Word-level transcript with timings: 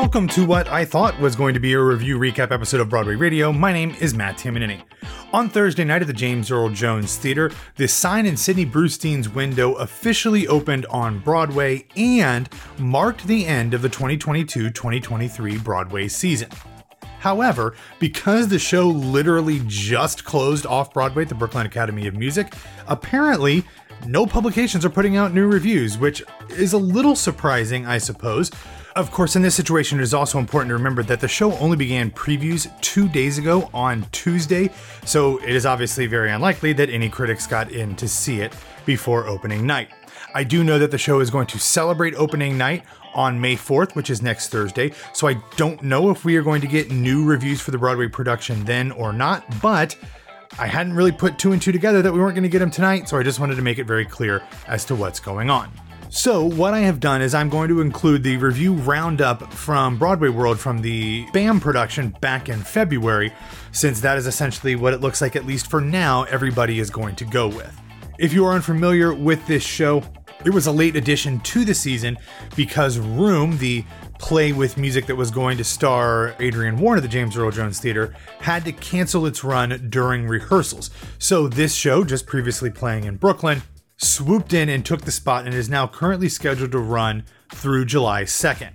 Welcome 0.00 0.28
to 0.28 0.46
what 0.46 0.68
I 0.68 0.84
thought 0.84 1.18
was 1.18 1.34
going 1.34 1.54
to 1.54 1.60
be 1.60 1.72
a 1.72 1.82
review 1.82 2.20
recap 2.20 2.52
episode 2.52 2.80
of 2.80 2.88
Broadway 2.88 3.16
Radio. 3.16 3.52
My 3.52 3.72
name 3.72 3.96
is 4.00 4.14
Matt 4.14 4.38
Tamanini. 4.38 4.80
On 5.32 5.50
Thursday 5.50 5.82
night 5.82 6.02
at 6.02 6.06
the 6.06 6.14
James 6.14 6.52
Earl 6.52 6.68
Jones 6.68 7.16
Theater, 7.16 7.50
the 7.74 7.88
sign 7.88 8.24
in 8.24 8.36
Sidney 8.36 8.64
Brustein's 8.64 9.28
window 9.28 9.74
officially 9.74 10.46
opened 10.46 10.86
on 10.86 11.18
Broadway 11.18 11.84
and 11.96 12.48
marked 12.78 13.26
the 13.26 13.44
end 13.44 13.74
of 13.74 13.82
the 13.82 13.88
2022 13.88 14.70
2023 14.70 15.58
Broadway 15.58 16.06
season. 16.06 16.48
However, 17.18 17.74
because 17.98 18.46
the 18.46 18.60
show 18.60 18.86
literally 18.86 19.62
just 19.66 20.24
closed 20.24 20.64
off 20.64 20.94
Broadway 20.94 21.24
at 21.24 21.28
the 21.28 21.34
Brooklyn 21.34 21.66
Academy 21.66 22.06
of 22.06 22.14
Music, 22.14 22.54
apparently 22.86 23.64
no 24.06 24.26
publications 24.26 24.84
are 24.84 24.90
putting 24.90 25.16
out 25.16 25.34
new 25.34 25.48
reviews, 25.48 25.98
which 25.98 26.22
is 26.50 26.72
a 26.72 26.78
little 26.78 27.16
surprising, 27.16 27.84
I 27.84 27.98
suppose. 27.98 28.52
Of 28.96 29.10
course, 29.10 29.36
in 29.36 29.42
this 29.42 29.54
situation, 29.54 30.00
it 30.00 30.02
is 30.02 30.14
also 30.14 30.38
important 30.38 30.70
to 30.70 30.74
remember 30.74 31.02
that 31.04 31.20
the 31.20 31.28
show 31.28 31.52
only 31.58 31.76
began 31.76 32.10
previews 32.10 32.68
two 32.80 33.08
days 33.08 33.38
ago 33.38 33.70
on 33.74 34.06
Tuesday, 34.12 34.70
so 35.04 35.38
it 35.38 35.50
is 35.50 35.66
obviously 35.66 36.06
very 36.06 36.30
unlikely 36.30 36.72
that 36.74 36.88
any 36.88 37.08
critics 37.08 37.46
got 37.46 37.70
in 37.70 37.94
to 37.96 38.08
see 38.08 38.40
it 38.40 38.52
before 38.86 39.26
opening 39.26 39.66
night. 39.66 39.90
I 40.34 40.42
do 40.42 40.64
know 40.64 40.78
that 40.78 40.90
the 40.90 40.98
show 40.98 41.20
is 41.20 41.30
going 41.30 41.46
to 41.48 41.58
celebrate 41.58 42.14
opening 42.14 42.58
night 42.58 42.82
on 43.14 43.40
May 43.40 43.56
4th, 43.56 43.94
which 43.94 44.10
is 44.10 44.22
next 44.22 44.48
Thursday, 44.48 44.92
so 45.12 45.28
I 45.28 45.34
don't 45.56 45.82
know 45.82 46.10
if 46.10 46.24
we 46.24 46.36
are 46.36 46.42
going 46.42 46.60
to 46.62 46.66
get 46.66 46.90
new 46.90 47.24
reviews 47.24 47.60
for 47.60 47.70
the 47.70 47.78
Broadway 47.78 48.08
production 48.08 48.64
then 48.64 48.90
or 48.92 49.12
not, 49.12 49.44
but 49.60 49.96
I 50.58 50.66
hadn't 50.66 50.94
really 50.94 51.12
put 51.12 51.38
two 51.38 51.52
and 51.52 51.60
two 51.60 51.72
together 51.72 52.02
that 52.02 52.12
we 52.12 52.20
weren't 52.20 52.34
going 52.34 52.42
to 52.42 52.48
get 52.48 52.60
them 52.60 52.70
tonight, 52.70 53.08
so 53.08 53.18
I 53.18 53.22
just 53.22 53.38
wanted 53.38 53.56
to 53.56 53.62
make 53.62 53.78
it 53.78 53.84
very 53.84 54.04
clear 54.04 54.42
as 54.66 54.84
to 54.86 54.94
what's 54.94 55.20
going 55.20 55.50
on. 55.50 55.70
So, 56.10 56.42
what 56.42 56.72
I 56.72 56.80
have 56.80 57.00
done 57.00 57.20
is 57.20 57.34
I'm 57.34 57.50
going 57.50 57.68
to 57.68 57.82
include 57.82 58.22
the 58.22 58.38
review 58.38 58.72
roundup 58.72 59.52
from 59.52 59.98
Broadway 59.98 60.30
World 60.30 60.58
from 60.58 60.80
the 60.80 61.26
BAM 61.34 61.60
production 61.60 62.16
back 62.22 62.48
in 62.48 62.60
February, 62.60 63.30
since 63.72 64.00
that 64.00 64.16
is 64.16 64.26
essentially 64.26 64.74
what 64.74 64.94
it 64.94 65.02
looks 65.02 65.20
like, 65.20 65.36
at 65.36 65.44
least 65.44 65.68
for 65.68 65.82
now, 65.82 66.22
everybody 66.24 66.78
is 66.78 66.88
going 66.88 67.14
to 67.16 67.26
go 67.26 67.48
with. 67.48 67.78
If 68.18 68.32
you 68.32 68.46
are 68.46 68.54
unfamiliar 68.54 69.12
with 69.12 69.46
this 69.46 69.62
show, 69.62 70.02
it 70.46 70.50
was 70.50 70.66
a 70.66 70.72
late 70.72 70.96
addition 70.96 71.40
to 71.40 71.66
the 71.66 71.74
season 71.74 72.16
because 72.56 72.98
Room, 72.98 73.58
the 73.58 73.84
play 74.18 74.52
with 74.52 74.78
music 74.78 75.04
that 75.06 75.16
was 75.16 75.30
going 75.30 75.58
to 75.58 75.64
star 75.64 76.34
Adrienne 76.40 76.78
Warren 76.78 76.98
at 76.98 77.02
the 77.02 77.08
James 77.08 77.36
Earl 77.36 77.50
Jones 77.50 77.80
Theater, 77.80 78.14
had 78.40 78.64
to 78.64 78.72
cancel 78.72 79.26
its 79.26 79.44
run 79.44 79.88
during 79.90 80.26
rehearsals. 80.26 80.90
So, 81.18 81.48
this 81.48 81.74
show, 81.74 82.02
just 82.02 82.26
previously 82.26 82.70
playing 82.70 83.04
in 83.04 83.16
Brooklyn, 83.16 83.62
swooped 83.98 84.52
in 84.52 84.68
and 84.68 84.84
took 84.84 85.02
the 85.02 85.12
spot 85.12 85.44
and 85.44 85.54
is 85.54 85.68
now 85.68 85.86
currently 85.86 86.28
scheduled 86.28 86.72
to 86.72 86.78
run 86.78 87.24
through 87.50 87.84
July 87.84 88.22
2nd. 88.22 88.72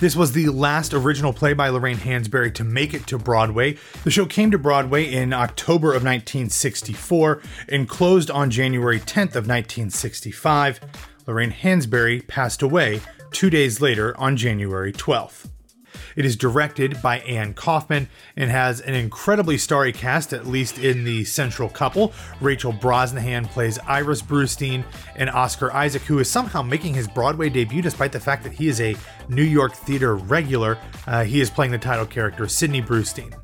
This 0.00 0.16
was 0.16 0.32
the 0.32 0.48
last 0.48 0.94
original 0.94 1.34
play 1.34 1.52
by 1.52 1.68
Lorraine 1.68 1.98
Hansberry 1.98 2.54
to 2.54 2.64
make 2.64 2.94
it 2.94 3.06
to 3.08 3.18
Broadway. 3.18 3.76
The 4.02 4.10
show 4.10 4.24
came 4.24 4.50
to 4.50 4.58
Broadway 4.58 5.12
in 5.12 5.34
October 5.34 5.88
of 5.88 6.02
1964 6.02 7.42
and 7.68 7.86
closed 7.86 8.30
on 8.30 8.50
January 8.50 8.98
10th 8.98 9.36
of 9.36 9.46
1965. 9.46 10.80
Lorraine 11.26 11.52
Hansberry 11.52 12.26
passed 12.26 12.62
away 12.62 13.02
two 13.30 13.50
days 13.50 13.82
later 13.82 14.18
on 14.18 14.38
January 14.38 14.92
12th. 14.92 15.50
It 16.16 16.24
is 16.24 16.36
directed 16.36 17.00
by 17.02 17.20
Anne 17.20 17.54
Kaufman 17.54 18.08
and 18.36 18.50
has 18.50 18.80
an 18.80 18.94
incredibly 18.94 19.58
starry 19.58 19.92
cast, 19.92 20.32
at 20.32 20.46
least 20.46 20.78
in 20.78 21.04
the 21.04 21.24
central 21.24 21.68
couple. 21.68 22.12
Rachel 22.40 22.72
Brosnahan 22.72 23.48
plays 23.48 23.78
Iris 23.80 24.22
Brustein, 24.22 24.84
and 25.16 25.30
Oscar 25.30 25.72
Isaac, 25.72 26.02
who 26.02 26.18
is 26.18 26.30
somehow 26.30 26.62
making 26.62 26.94
his 26.94 27.08
Broadway 27.08 27.48
debut 27.48 27.82
despite 27.82 28.12
the 28.12 28.20
fact 28.20 28.42
that 28.44 28.52
he 28.52 28.68
is 28.68 28.80
a 28.80 28.96
New 29.28 29.42
York 29.42 29.74
theater 29.74 30.16
regular. 30.16 30.78
Uh, 31.06 31.24
he 31.24 31.40
is 31.40 31.50
playing 31.50 31.72
the 31.72 31.78
title 31.78 32.06
character, 32.06 32.48
Sidney 32.48 32.82
Brustein. 32.82 33.34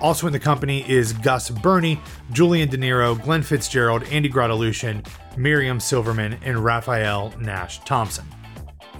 Also 0.00 0.26
in 0.26 0.32
the 0.32 0.40
company 0.40 0.88
is 0.90 1.12
Gus 1.12 1.48
Birney, 1.48 2.00
Julian 2.32 2.68
De 2.68 2.76
Niro, 2.76 3.20
Glenn 3.22 3.42
Fitzgerald, 3.42 4.02
Andy 4.04 4.28
Grotelueschen, 4.28 5.06
Miriam 5.36 5.78
Silverman, 5.78 6.38
and 6.42 6.64
Raphael 6.64 7.32
Nash 7.38 7.78
Thompson. 7.84 8.26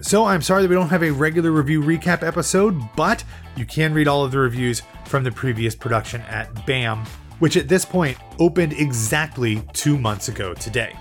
So 0.03 0.25
I'm 0.25 0.43
sorry 0.43 0.63
that 0.63 0.69
we 0.69 0.75
don't 0.75 0.89
have 0.89 1.05
a 1.05 1.13
regular 1.13 1.53
review 1.53 1.81
recap 1.81 2.25
episode, 2.25 2.77
but 2.97 3.23
you 3.57 3.65
can 3.65 3.95
read 3.95 4.09
all 4.09 4.25
of 4.25 4.33
the 4.33 4.39
reviews 4.39 4.83
from 5.07 5.23
the 5.23 5.31
previous 5.31 5.77
production 5.77 6.21
at 6.23 6.67
BAM, 6.67 7.05
which 7.39 7.57
at 7.57 7.69
this 7.69 7.85
point 7.85 8.19
opened 8.41 8.73
exactly 8.73 9.63
two 9.73 9.97
months 9.97 10.27
ago 10.27 10.55
today. 10.55 10.93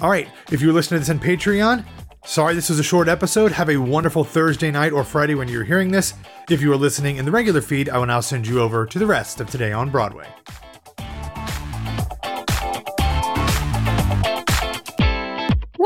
All 0.00 0.10
right, 0.10 0.28
if 0.52 0.60
you're 0.60 0.74
listening 0.74 1.00
to 1.00 1.06
this 1.06 1.10
on 1.10 1.18
Patreon, 1.18 1.86
sorry 2.26 2.54
this 2.54 2.68
was 2.68 2.78
a 2.78 2.82
short 2.82 3.08
episode. 3.08 3.50
Have 3.50 3.70
a 3.70 3.78
wonderful 3.78 4.24
Thursday 4.24 4.70
night 4.70 4.92
or 4.92 5.04
Friday 5.04 5.34
when 5.34 5.48
you're 5.48 5.64
hearing 5.64 5.90
this. 5.90 6.12
If 6.50 6.60
you 6.60 6.70
are 6.70 6.76
listening 6.76 7.16
in 7.16 7.24
the 7.24 7.30
regular 7.30 7.62
feed, 7.62 7.88
I 7.88 7.96
will 7.96 8.06
now 8.06 8.20
send 8.20 8.46
you 8.46 8.60
over 8.60 8.84
to 8.84 8.98
the 8.98 9.06
rest 9.06 9.40
of 9.40 9.48
Today 9.48 9.72
on 9.72 9.88
Broadway. 9.88 10.28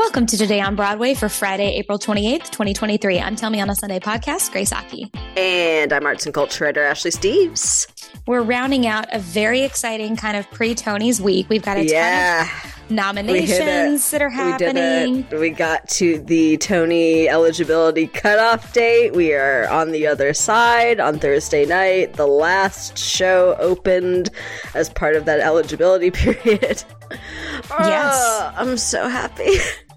Welcome 0.09 0.25
to 0.25 0.37
Today 0.37 0.59
on 0.59 0.75
Broadway 0.75 1.13
for 1.13 1.29
Friday, 1.29 1.75
April 1.75 1.99
28th, 1.99 2.49
2023. 2.49 3.19
I'm 3.19 3.35
Tell 3.35 3.51
Me 3.51 3.61
on 3.61 3.69
a 3.69 3.75
Sunday 3.75 3.99
podcast, 3.99 4.51
Grace 4.51 4.73
Aki. 4.73 5.11
And 5.37 5.93
I'm 5.93 6.03
arts 6.03 6.25
and 6.25 6.33
culture 6.33 6.63
writer 6.63 6.83
Ashley 6.83 7.11
Steves. 7.11 7.85
We're 8.25 8.41
rounding 8.41 8.87
out 8.87 9.05
a 9.13 9.19
very 9.19 9.61
exciting 9.61 10.15
kind 10.15 10.35
of 10.35 10.49
pre 10.49 10.73
Tony's 10.73 11.21
week. 11.21 11.47
We've 11.47 11.61
got 11.61 11.77
a 11.77 11.85
yeah. 11.85 12.45
ton 12.45 12.85
of 12.85 12.91
nominations 12.91 14.09
that 14.09 14.23
are 14.23 14.31
happening. 14.31 15.27
We, 15.31 15.37
we 15.37 15.49
got 15.51 15.87
to 15.89 16.17
the 16.17 16.57
Tony 16.57 17.29
eligibility 17.29 18.07
cutoff 18.07 18.73
date. 18.73 19.13
We 19.13 19.35
are 19.35 19.69
on 19.69 19.91
the 19.91 20.07
other 20.07 20.33
side 20.33 20.99
on 20.99 21.19
Thursday 21.19 21.67
night. 21.67 22.13
The 22.13 22.25
last 22.25 22.97
show 22.97 23.55
opened 23.59 24.31
as 24.73 24.89
part 24.89 25.15
of 25.15 25.25
that 25.25 25.39
eligibility 25.39 26.09
period. 26.11 26.83
Yes. 27.11 28.15
Oh, 28.17 28.53
I'm 28.57 28.75
so 28.75 29.07
happy. 29.07 29.51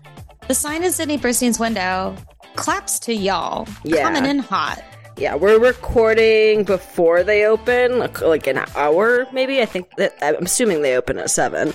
The 0.53 0.57
sign 0.57 0.85
in 0.85 0.93
Sidney 0.93 1.17
Brustein's 1.17 1.59
window 1.59 2.15
claps 2.57 2.99
to 2.99 3.15
y'all. 3.15 3.67
Yeah. 3.85 4.03
Coming 4.03 4.27
in 4.27 4.39
hot. 4.41 4.85
Yeah, 5.17 5.35
we're 5.35 5.59
recording 5.59 6.65
before 6.65 7.23
they 7.23 7.47
open, 7.47 7.99
like, 7.99 8.21
like 8.21 8.47
an 8.47 8.63
hour 8.77 9.27
maybe. 9.33 9.63
I 9.63 9.65
think 9.65 9.89
that 9.97 10.13
I'm 10.21 10.45
assuming 10.45 10.83
they 10.83 10.95
open 10.95 11.17
at 11.17 11.31
seven. 11.31 11.73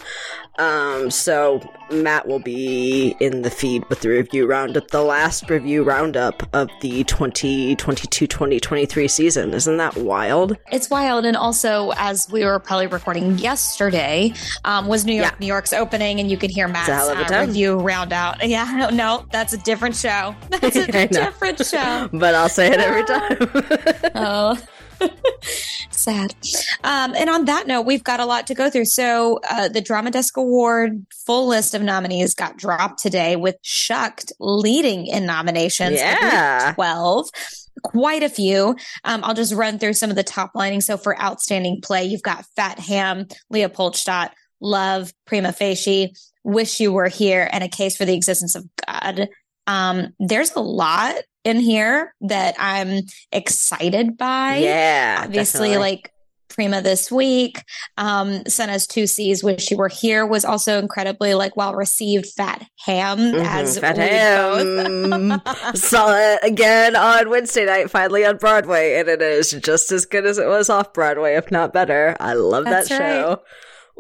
Um, 0.58 1.12
so 1.12 1.62
Matt 1.92 2.28
will 2.28 2.40
be 2.40 3.16
in 3.20 3.44
the 3.44 3.50
feed 3.52 3.88
with 3.90 4.02
the 4.02 4.10
review 4.10 4.46
roundup, 4.48 4.88
the 4.90 5.04
last 5.04 5.48
review 5.50 5.84
roundup 5.84 6.44
of 6.56 6.70
the 6.82 7.04
2022-2023 7.06 9.10
season. 9.10 9.54
Isn't 9.54 9.78
that 9.78 9.96
wild? 9.98 10.58
It's 10.72 10.90
wild, 10.90 11.26
and 11.26 11.38
also 11.38 11.92
as 11.98 12.28
we 12.32 12.44
were 12.44 12.58
probably 12.60 12.88
recording 12.88 13.38
yesterday, 13.38 14.34
um, 14.66 14.88
was 14.88 15.06
New 15.06 15.14
York, 15.14 15.34
Yeah. 15.34 15.38
New 15.40 15.46
York's 15.48 15.74
opening, 15.74 16.20
and 16.20 16.30
you 16.32 16.38
can 16.38 16.50
hear 16.50 16.68
Matt's 16.68 16.90
a 16.90 16.96
hell 16.96 17.10
of 17.10 17.20
a 17.20 17.38
uh, 17.38 17.42
review 17.46 17.78
roundout. 17.78 18.38
Yeah, 18.48 18.66
no, 18.78 18.90
no, 18.90 19.26
that's 19.32 19.54
a 19.54 19.58
different 19.58 19.96
show. 19.96 20.34
That's 20.50 20.76
a 20.76 20.88
different 21.12 21.64
show. 21.66 22.10
But 22.14 22.34
I'll 22.34 22.48
say 22.50 22.72
it 22.72 22.80
every 22.80 23.04
time. 23.04 23.38
Oh, 24.16 24.58
sad. 25.92 26.36
Um, 26.84 27.14
and 27.16 27.30
on 27.30 27.46
that 27.46 27.68
note, 27.68 27.82
we've 27.82 28.04
got 28.04 28.20
a 28.20 28.26
lot 28.26 28.48
to 28.48 28.54
go 28.54 28.70
through. 28.70 28.86
So, 28.86 29.40
uh, 29.50 29.70
the 29.70 29.82
Drama 29.82 30.12
Desk 30.12 30.36
Award 30.38 31.06
full 31.26 31.48
list 31.48 31.74
of 31.74 31.82
nominees 31.82 32.34
got 32.34 32.58
dropped 32.58 33.02
today 33.02 33.36
with 33.36 33.56
Shucked 33.62 34.32
leading 34.40 35.08
in 35.08 35.26
nominations. 35.26 36.00
Yeah. 36.00 36.74
12. 36.76 37.30
Quite 37.84 38.24
a 38.24 38.30
few. 38.30 38.76
Um, 39.04 39.24
I'll 39.24 39.36
just 39.36 39.54
run 39.54 39.80
through 39.80 39.94
some 39.94 40.10
of 40.10 40.16
the 40.16 40.24
top 40.24 40.52
lining. 40.56 40.82
So, 40.82 40.98
for 40.98 41.20
outstanding 41.22 41.82
play, 41.82 42.06
you've 42.06 42.24
got 42.24 42.46
Fat 42.56 42.80
Ham, 42.80 43.28
Leopoldstadt, 43.50 44.34
Love, 44.60 45.14
Prima 45.26 45.52
Facie, 45.52 46.14
Wish 46.44 46.80
You 46.80 46.92
Were 46.92 47.08
Here, 47.08 47.48
and 47.52 47.64
A 47.64 47.70
Case 47.70 47.98
for 47.98 48.06
the 48.06 48.16
Existence 48.16 48.56
of 48.56 48.66
God. 48.86 49.30
Um, 49.68 50.14
there's 50.20 50.52
a 50.56 50.60
lot 50.62 51.16
in 51.44 51.60
here 51.60 52.14
that 52.22 52.56
I'm 52.58 53.02
excited 53.32 54.18
by. 54.18 54.58
yeah, 54.58 55.22
Obviously, 55.24 55.70
definitely. 55.70 55.78
like 55.78 56.12
Prima 56.50 56.82
this 56.82 57.12
week. 57.12 57.62
Um, 57.98 58.44
Sanaz 58.46 58.88
Toossi's 58.88 59.44
Wish 59.44 59.70
You 59.70 59.78
Were 59.78 59.90
Here 59.90 60.26
was 60.26 60.44
also 60.46 60.80
incredibly 60.80 61.34
like 61.36 61.56
well 61.56 61.76
received. 61.76 62.28
Fat 62.36 62.66
Ham 62.86 63.18
Mhm, 63.20 63.46
as 63.46 63.78
Fat 63.78 63.98
Ham. 63.98 65.42
Saw 65.76 66.16
it 66.18 66.40
again 66.44 66.96
on 66.96 67.30
Wednesday 67.30 67.66
night, 67.66 67.92
finally 67.92 68.26
on 68.26 68.38
Broadway, 68.38 68.98
and 69.00 69.08
it 69.08 69.22
is 69.22 69.52
just 69.52 69.92
as 69.92 70.06
good 70.06 70.26
as 70.26 70.38
it 70.38 70.48
was 70.48 70.70
off 70.70 70.94
Broadway, 70.94 71.36
if 71.36 71.52
not 71.52 71.74
better. 71.74 72.16
I 72.20 72.34
love 72.34 72.66
That's 72.66 72.90
that 72.90 72.98
show. 72.98 73.42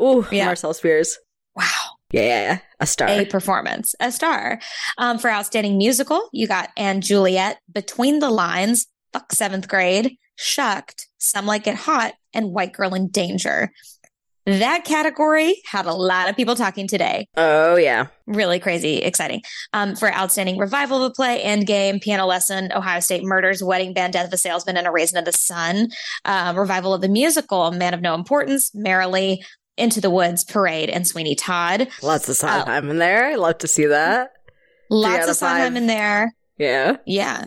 Ooh, 0.04 0.25
Yeah. 0.31 0.46
Marcel 0.46 0.74
Spears. 0.74 1.18
wow. 1.56 1.66
Yeah, 2.12 2.21
yeah 2.21 2.59
a 2.80 2.86
star. 2.86 3.09
a 3.09 3.25
performance, 3.25 3.95
a 4.00 4.12
star. 4.12 4.59
Um, 4.98 5.19
for 5.19 5.30
outstanding 5.30 5.77
musical, 5.77 6.30
you 6.31 6.48
got 6.48 6.69
& 6.86 7.00
Juliet, 7.00 7.59
Between 7.71 8.19
the 8.19 8.30
Lines, 8.30 8.88
Fuck 9.13 9.31
Seventh 9.31 9.68
Grade, 9.68 10.18
Shucked, 10.36 11.07
Some 11.18 11.45
Like 11.45 11.68
It 11.68 11.75
Hot, 11.75 12.13
and 12.33 12.51
White 12.51 12.74
Girl 12.74 12.94
in 12.94 13.09
Danger. 13.09 13.71
That 14.45 14.86
category 14.86 15.62
had 15.65 15.88
a 15.88 15.94
lot 15.94 16.30
of 16.30 16.38
people 16.38 16.56
talking 16.56 16.88
today. 16.88 17.27
Oh, 17.36 17.75
yeah. 17.75 18.07
Really 18.27 18.60
crazy, 18.60 19.00
exciting. 19.00 19.42
Um, 19.74 19.98
for 19.98 20.10
outstanding 20.13 20.57
revival 20.57 21.03
of 21.03 21.12
a 21.12 21.13
play, 21.13 21.44
Endgame, 21.44 22.01
Piano 22.01 22.25
Lesson, 22.25 22.71
Ohio 22.71 23.01
State 23.01 23.25
Murders, 23.25 23.62
Wedding 23.62 23.94
Band, 23.94 24.13
Death 24.13 24.27
of 24.27 24.33
a 24.33 24.38
Salesman, 24.38 24.77
and 24.77 24.88
A 24.88 24.92
Raisin 24.92 25.18
of 25.18 25.25
the 25.25 25.33
Sun. 25.33 25.89
Uh, 26.24 26.53
revival 26.56 26.94
of 26.94 27.01
the 27.01 27.10
musical, 27.10 27.71
Man 27.71 27.94
of 27.94 28.00
No 28.00 28.13
Importance, 28.15 28.74
Merrily, 28.74 29.44
Into 29.77 30.01
the 30.01 30.09
Woods, 30.09 30.44
Parade, 30.44 30.89
and 30.89 31.07
Sweeney 31.07 31.35
Todd. 31.35 31.88
Lots 32.01 32.27
of 32.29 32.35
Sondheim 32.35 32.88
uh, 32.88 32.91
in 32.91 32.97
there. 32.97 33.27
I 33.27 33.35
love 33.35 33.59
to 33.59 33.68
see 33.68 33.85
that. 33.85 34.31
Lots 34.89 35.27
of 35.27 35.35
Sondheim 35.35 35.77
in 35.77 35.88
there. 35.88 36.33
Yeah. 36.57 36.97
Yeah. 37.06 37.45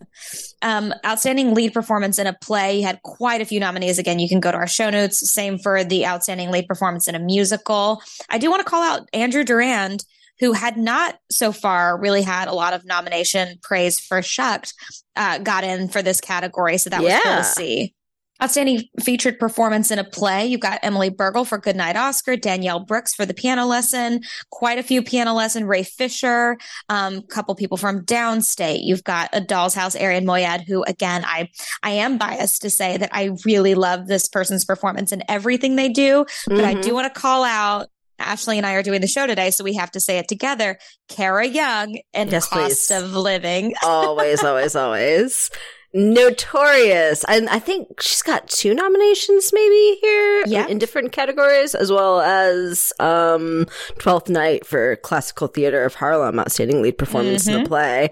Um, 0.62 0.94
outstanding 1.04 1.54
lead 1.54 1.72
performance 1.72 2.18
in 2.18 2.26
a 2.26 2.32
play. 2.32 2.78
You 2.78 2.86
had 2.86 3.02
quite 3.02 3.40
a 3.40 3.44
few 3.44 3.58
nominees. 3.58 3.98
Again, 3.98 4.18
you 4.18 4.28
can 4.28 4.40
go 4.40 4.52
to 4.52 4.56
our 4.56 4.68
show 4.68 4.90
notes. 4.90 5.32
Same 5.32 5.58
for 5.58 5.82
the 5.82 6.06
outstanding 6.06 6.50
lead 6.50 6.66
performance 6.68 7.08
in 7.08 7.14
a 7.14 7.18
musical. 7.18 8.02
I 8.28 8.38
do 8.38 8.50
want 8.50 8.60
to 8.60 8.70
call 8.70 8.82
out 8.82 9.08
Andrew 9.12 9.42
Durand, 9.42 10.04
who 10.38 10.52
had 10.52 10.76
not 10.76 11.16
so 11.30 11.50
far 11.50 11.98
really 11.98 12.22
had 12.22 12.48
a 12.48 12.54
lot 12.54 12.72
of 12.72 12.84
nomination 12.84 13.58
praise 13.62 13.98
for 13.98 14.22
Shucked, 14.22 14.74
uh, 15.16 15.38
got 15.38 15.64
in 15.64 15.88
for 15.88 16.02
this 16.02 16.20
category. 16.20 16.78
So 16.78 16.90
that 16.90 17.02
was 17.02 17.10
yeah. 17.10 17.20
cool 17.22 17.36
to 17.36 17.44
see. 17.44 17.94
Outstanding 18.42 18.84
featured 19.02 19.38
performance 19.38 19.90
in 19.90 19.98
a 19.98 20.04
play. 20.04 20.46
You've 20.46 20.60
got 20.60 20.80
Emily 20.82 21.10
Bergl 21.10 21.46
for 21.46 21.58
Goodnight 21.58 21.96
Oscar, 21.96 22.36
Danielle 22.36 22.80
Brooks 22.80 23.14
for 23.14 23.26
the 23.26 23.34
piano 23.34 23.66
lesson, 23.66 24.22
quite 24.50 24.78
a 24.78 24.82
few 24.82 25.02
piano 25.02 25.34
lesson, 25.34 25.66
Ray 25.66 25.82
Fisher, 25.82 26.56
a 26.88 26.94
um, 26.94 27.22
couple 27.22 27.54
people 27.54 27.76
from 27.76 28.04
downstate. 28.04 28.80
You've 28.82 29.04
got 29.04 29.28
a 29.32 29.40
Doll's 29.40 29.74
House, 29.74 29.94
Arian 29.94 30.24
Moayed, 30.24 30.64
who 30.66 30.82
again, 30.84 31.24
I, 31.26 31.48
I 31.82 31.90
am 31.90 32.18
biased 32.18 32.62
to 32.62 32.70
say 32.70 32.96
that 32.96 33.10
I 33.12 33.30
really 33.44 33.74
love 33.74 34.06
this 34.06 34.28
person's 34.28 34.64
performance 34.64 35.12
and 35.12 35.24
everything 35.28 35.76
they 35.76 35.88
do, 35.88 36.24
but 36.46 36.58
mm-hmm. 36.58 36.78
I 36.78 36.80
do 36.80 36.94
want 36.94 37.12
to 37.12 37.20
call 37.20 37.44
out 37.44 37.88
Ashley 38.20 38.58
and 38.58 38.66
I 38.66 38.74
are 38.74 38.82
doing 38.82 39.00
the 39.00 39.06
show 39.06 39.26
today, 39.26 39.50
so 39.50 39.64
we 39.64 39.74
have 39.74 39.90
to 39.92 40.00
say 40.00 40.18
it 40.18 40.28
together. 40.28 40.78
Kara 41.08 41.46
Young 41.46 41.98
and 42.14 42.30
yes, 42.30 42.46
Cost 42.46 42.88
please. 42.88 42.90
of 42.90 43.12
Living. 43.12 43.74
always, 43.82 44.44
always, 44.44 44.76
always. 44.76 45.50
Notorious. 45.92 47.24
And 47.24 47.48
I 47.48 47.58
think 47.58 48.00
she's 48.00 48.22
got 48.22 48.48
two 48.48 48.74
nominations 48.74 49.52
maybe 49.52 49.98
here 50.00 50.44
yeah. 50.46 50.66
in 50.68 50.78
different 50.78 51.12
categories, 51.12 51.74
as 51.74 51.90
well 51.90 52.20
as 52.20 52.92
um 53.00 53.66
Twelfth 53.98 54.28
Night 54.28 54.66
for 54.66 54.96
Classical 54.96 55.48
Theater 55.48 55.84
of 55.84 55.94
Harlem, 55.94 56.38
Outstanding 56.38 56.82
Lead 56.82 56.98
Performance 56.98 57.46
mm-hmm. 57.46 57.60
in 57.60 57.66
a. 57.66 57.68
Play. 57.68 58.10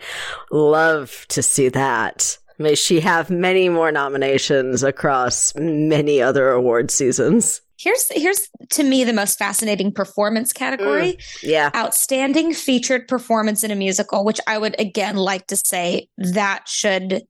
Love 0.50 1.26
to 1.28 1.42
see 1.42 1.68
that. 1.68 2.38
May 2.58 2.74
she 2.74 3.00
have 3.00 3.30
many 3.30 3.68
more 3.68 3.92
nominations 3.92 4.82
across 4.82 5.54
many 5.54 6.20
other 6.20 6.50
award 6.50 6.90
seasons. 6.90 7.60
Here's 7.78 8.10
here's 8.10 8.48
to 8.70 8.82
me 8.82 9.04
the 9.04 9.12
most 9.12 9.38
fascinating 9.38 9.92
performance 9.92 10.52
category. 10.52 11.12
Mm, 11.12 11.42
yeah. 11.44 11.70
Outstanding 11.76 12.52
featured 12.52 13.06
performance 13.06 13.62
in 13.62 13.70
a 13.70 13.76
musical, 13.76 14.24
which 14.24 14.40
I 14.48 14.58
would 14.58 14.74
again 14.80 15.16
like 15.16 15.46
to 15.46 15.56
say 15.56 16.08
that 16.16 16.66
should 16.66 17.22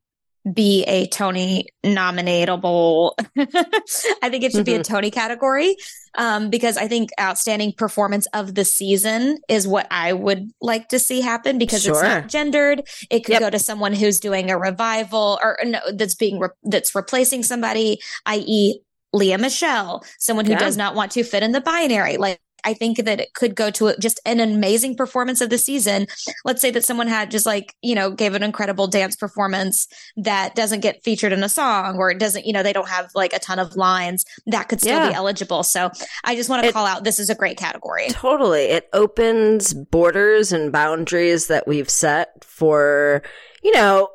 be 0.53 0.85
a 0.85 1.07
Tony 1.07 1.67
nominatable. 1.85 3.13
I 3.39 4.29
think 4.31 4.45
it 4.45 4.53
should 4.53 4.61
mm-hmm. 4.61 4.65
be 4.65 4.75
a 4.75 4.81
mm-hmm. 4.81 4.95
Tony 4.95 5.11
category 5.11 5.77
um, 6.17 6.51
because 6.51 6.77
I 6.77 6.89
think 6.89 7.11
outstanding 7.21 7.73
performance 7.77 8.27
of 8.35 8.55
the 8.55 8.65
season 8.65 9.39
is 9.49 9.67
what 9.67 9.87
I 9.91 10.13
would 10.13 10.51
like 10.61 10.89
to 10.89 10.99
see 10.99 11.21
happen 11.21 11.59
because 11.59 11.83
sure. 11.83 11.95
it's 11.95 12.03
not 12.03 12.29
gendered. 12.29 12.83
It 13.11 13.25
could 13.25 13.33
yep. 13.33 13.41
go 13.41 13.51
to 13.51 13.59
someone 13.59 13.93
who's 13.93 14.21
doing 14.21 14.51
a 14.51 14.59
revival 14.59 15.39
or 15.43 15.59
no, 15.65 15.81
that's 15.93 16.15
being 16.15 16.39
re- 16.39 16.49
that's 16.65 16.95
replacing 16.95 17.43
somebody, 17.43 18.01
i.e. 18.27 18.81
Lea 19.13 19.37
Michele, 19.39 20.05
someone 20.19 20.45
who 20.45 20.53
yeah. 20.53 20.59
does 20.59 20.77
not 20.77 20.95
want 20.95 21.13
to 21.13 21.25
fit 21.25 21.43
in 21.43 21.53
the 21.53 21.61
binary. 21.61 22.19
Like 22.19 22.41
I 22.65 22.75
think 22.75 22.99
that 23.05 23.21
it 23.21 23.35
could 23.35 23.55
go 23.55 23.71
to 23.71 23.95
just 23.99 24.21
an 24.25 24.41
amazing 24.41 24.97
performance 24.97 25.41
of 25.41 25.51
the 25.51 25.59
season. 25.59 26.07
Let's 26.45 26.61
say 26.61 26.71
that 26.73 26.85
someone 26.85 27.07
had 27.07 27.31
just 27.31 27.47
like, 27.47 27.75
you 27.83 27.95
know, 27.95 28.11
gave 28.11 28.35
an 28.35 28.43
incredible 28.43 28.87
dance 28.87 29.17
performance 29.17 29.87
that 30.17 30.55
doesn't 30.55 30.81
get 30.81 31.03
featured 31.03 31.33
in 31.33 31.43
a 31.43 31.49
song 31.49 31.97
or 31.97 32.11
it 32.11 32.19
doesn't, 32.19 32.47
you 32.47 32.53
know, 32.53 32.63
they 32.63 32.73
don't 32.73 32.89
have 32.89 33.11
like 33.15 33.33
a 33.33 33.39
ton 33.39 33.59
of 33.59 33.77
lines 33.77 34.25
that 34.47 34.69
could 34.69 34.81
still 34.81 34.99
yeah. 34.99 35.09
be 35.09 35.15
eligible. 35.15 35.63
So 35.63 35.91
I 36.25 36.35
just 36.35 36.51
want 36.51 36.65
to 36.65 36.73
call 36.73 36.87
out 36.87 37.05
this 37.05 37.19
is 37.19 37.31
a 37.31 37.35
great 37.35 37.57
category. 37.57 38.09
Totally. 38.11 38.65
It 38.65 38.89
opens 38.93 39.73
borders 39.75 40.53
and 40.53 40.73
boundaries 40.73 41.47
that 41.47 41.67
we've 41.67 41.91
set 41.91 42.45
for, 42.45 43.23
you 43.63 43.73
know, 43.73 44.09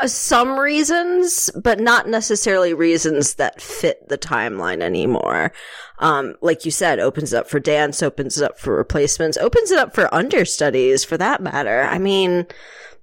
uh, 0.00 0.06
some 0.06 0.58
reasons, 0.58 1.50
but 1.54 1.80
not 1.80 2.08
necessarily 2.08 2.74
reasons 2.74 3.34
that 3.34 3.60
fit 3.60 4.08
the 4.08 4.18
timeline 4.18 4.82
anymore. 4.82 5.52
Um, 5.98 6.34
like 6.40 6.64
you 6.64 6.70
said, 6.70 6.98
opens 6.98 7.32
it 7.32 7.36
up 7.36 7.48
for 7.48 7.60
dance, 7.60 8.02
opens 8.02 8.38
it 8.38 8.44
up 8.44 8.58
for 8.58 8.76
replacements, 8.76 9.38
opens 9.38 9.70
it 9.70 9.78
up 9.78 9.94
for 9.94 10.12
understudies 10.14 11.04
for 11.04 11.16
that 11.18 11.40
matter. 11.40 11.82
I 11.82 11.98
mean, 11.98 12.46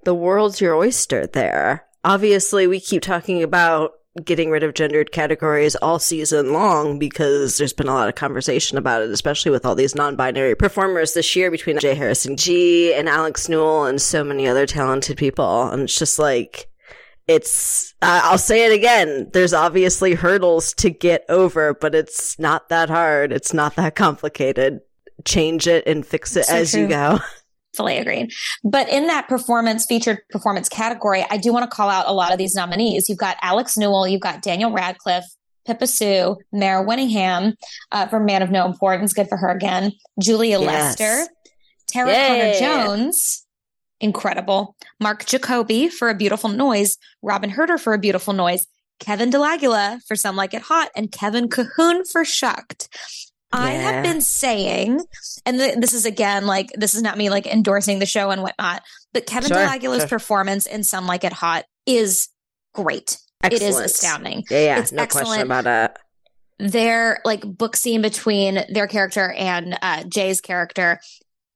the 0.03 0.15
world's 0.15 0.61
your 0.61 0.75
oyster 0.75 1.27
there. 1.27 1.85
Obviously, 2.03 2.67
we 2.67 2.79
keep 2.79 3.01
talking 3.01 3.43
about 3.43 3.93
getting 4.25 4.49
rid 4.49 4.63
of 4.63 4.73
gendered 4.73 5.11
categories 5.11 5.75
all 5.77 5.97
season 5.97 6.51
long 6.51 6.99
because 6.99 7.57
there's 7.57 7.71
been 7.71 7.87
a 7.87 7.93
lot 7.93 8.09
of 8.09 8.15
conversation 8.15 8.77
about 8.77 9.01
it, 9.01 9.09
especially 9.09 9.51
with 9.51 9.65
all 9.65 9.75
these 9.75 9.95
non-binary 9.95 10.55
performers 10.55 11.13
this 11.13 11.33
year 11.35 11.49
between 11.49 11.79
J. 11.79 11.95
Harrison 11.95 12.35
Ghee 12.35 12.93
and 12.93 13.07
Alex 13.07 13.47
Newell 13.47 13.85
and 13.85 14.01
so 14.01 14.23
many 14.23 14.47
other 14.47 14.65
talented 14.65 15.17
people. 15.17 15.69
And 15.69 15.83
it's 15.83 15.97
just 15.97 16.19
like, 16.19 16.67
it's 17.27 17.93
uh, 18.01 18.21
I'll 18.23 18.37
say 18.37 18.65
it 18.65 18.73
again. 18.73 19.29
There's 19.33 19.53
obviously 19.53 20.13
hurdles 20.13 20.73
to 20.75 20.89
get 20.89 21.25
over, 21.29 21.73
but 21.73 21.95
it's 21.95 22.37
not 22.39 22.69
that 22.69 22.89
hard. 22.89 23.31
It's 23.31 23.53
not 23.53 23.75
that 23.75 23.95
complicated. 23.95 24.81
Change 25.25 25.67
it 25.67 25.85
and 25.85 26.05
fix 26.05 26.35
it 26.35 26.45
so 26.45 26.55
as 26.55 26.71
true. 26.71 26.81
you 26.81 26.87
go. 26.87 27.19
Fully 27.75 27.97
agreed. 27.97 28.31
But 28.63 28.89
in 28.89 29.07
that 29.07 29.29
performance 29.29 29.85
featured 29.85 30.19
performance 30.29 30.67
category, 30.67 31.25
I 31.29 31.37
do 31.37 31.53
want 31.53 31.69
to 31.69 31.73
call 31.73 31.89
out 31.89 32.07
a 32.07 32.13
lot 32.13 32.33
of 32.33 32.37
these 32.37 32.53
nominees. 32.53 33.07
You've 33.07 33.17
got 33.17 33.37
Alex 33.41 33.77
Newell, 33.77 34.07
you've 34.07 34.21
got 34.21 34.41
Daniel 34.41 34.71
Radcliffe, 34.71 35.25
Pippa 35.65 35.87
Soo, 35.87 36.37
Mare 36.51 36.85
Winningham 36.85 37.55
uh, 37.91 38.07
for 38.07 38.19
Man 38.19 38.41
of 38.41 38.51
No 38.51 38.65
Importance. 38.65 39.13
Good 39.13 39.29
for 39.29 39.37
her 39.37 39.49
again. 39.49 39.93
Julia 40.19 40.59
yes. 40.59 40.99
Lester, 40.99 41.31
Tarra 41.87 42.13
Conner 42.13 42.53
Jones, 42.59 43.40
incredible. 44.01 44.75
Mark 44.99 45.25
Jacoby 45.25 45.87
for 45.87 46.09
A 46.09 46.15
Beautiful 46.15 46.49
Noise, 46.49 46.97
Robyn 47.21 47.51
Hurder 47.51 47.77
for 47.77 47.93
A 47.93 47.99
Beautiful 47.99 48.33
Noise, 48.33 48.67
Kevin 48.99 49.29
Del 49.29 49.43
Aguila 49.43 50.01
for 50.07 50.15
Some 50.15 50.35
Like 50.35 50.53
It 50.53 50.63
Hot, 50.63 50.89
and 50.95 51.11
Kevin 51.11 51.47
Cahoon 51.47 52.09
for 52.11 52.25
Shucked. 52.25 52.89
Yeah. 53.53 53.59
I 53.59 53.71
have 53.71 54.03
been 54.03 54.21
saying, 54.21 55.01
and 55.45 55.57
th- 55.57 55.75
this 55.77 55.93
is 55.93 56.05
again 56.05 56.45
like 56.45 56.71
this 56.73 56.93
is 56.93 57.01
not 57.01 57.17
me 57.17 57.29
like 57.29 57.47
endorsing 57.47 57.99
the 57.99 58.05
show 58.05 58.31
and 58.31 58.41
whatnot, 58.41 58.81
but 59.13 59.25
Kevin 59.25 59.49
sure, 59.49 59.57
Del 59.57 59.69
Aguila's 59.69 60.01
sure. 60.01 60.09
performance 60.09 60.65
in 60.65 60.83
Some 60.83 61.05
Like 61.05 61.23
It 61.23 61.33
Hot 61.33 61.65
is 61.85 62.29
great. 62.73 63.17
Excellent. 63.43 63.63
It 63.63 63.65
is 63.65 63.79
astounding. 63.79 64.43
Yeah, 64.49 64.59
yeah, 64.59 64.79
it's 64.79 64.91
no 64.91 65.03
excellent. 65.03 65.27
question 65.27 65.45
about 65.45 65.91
it. 66.59 66.71
Their 66.71 67.21
like 67.25 67.41
book 67.41 67.75
scene 67.75 68.01
between 68.01 68.63
their 68.69 68.87
character 68.87 69.31
and 69.31 69.77
uh, 69.81 70.03
Jay's 70.03 70.41
character 70.41 70.99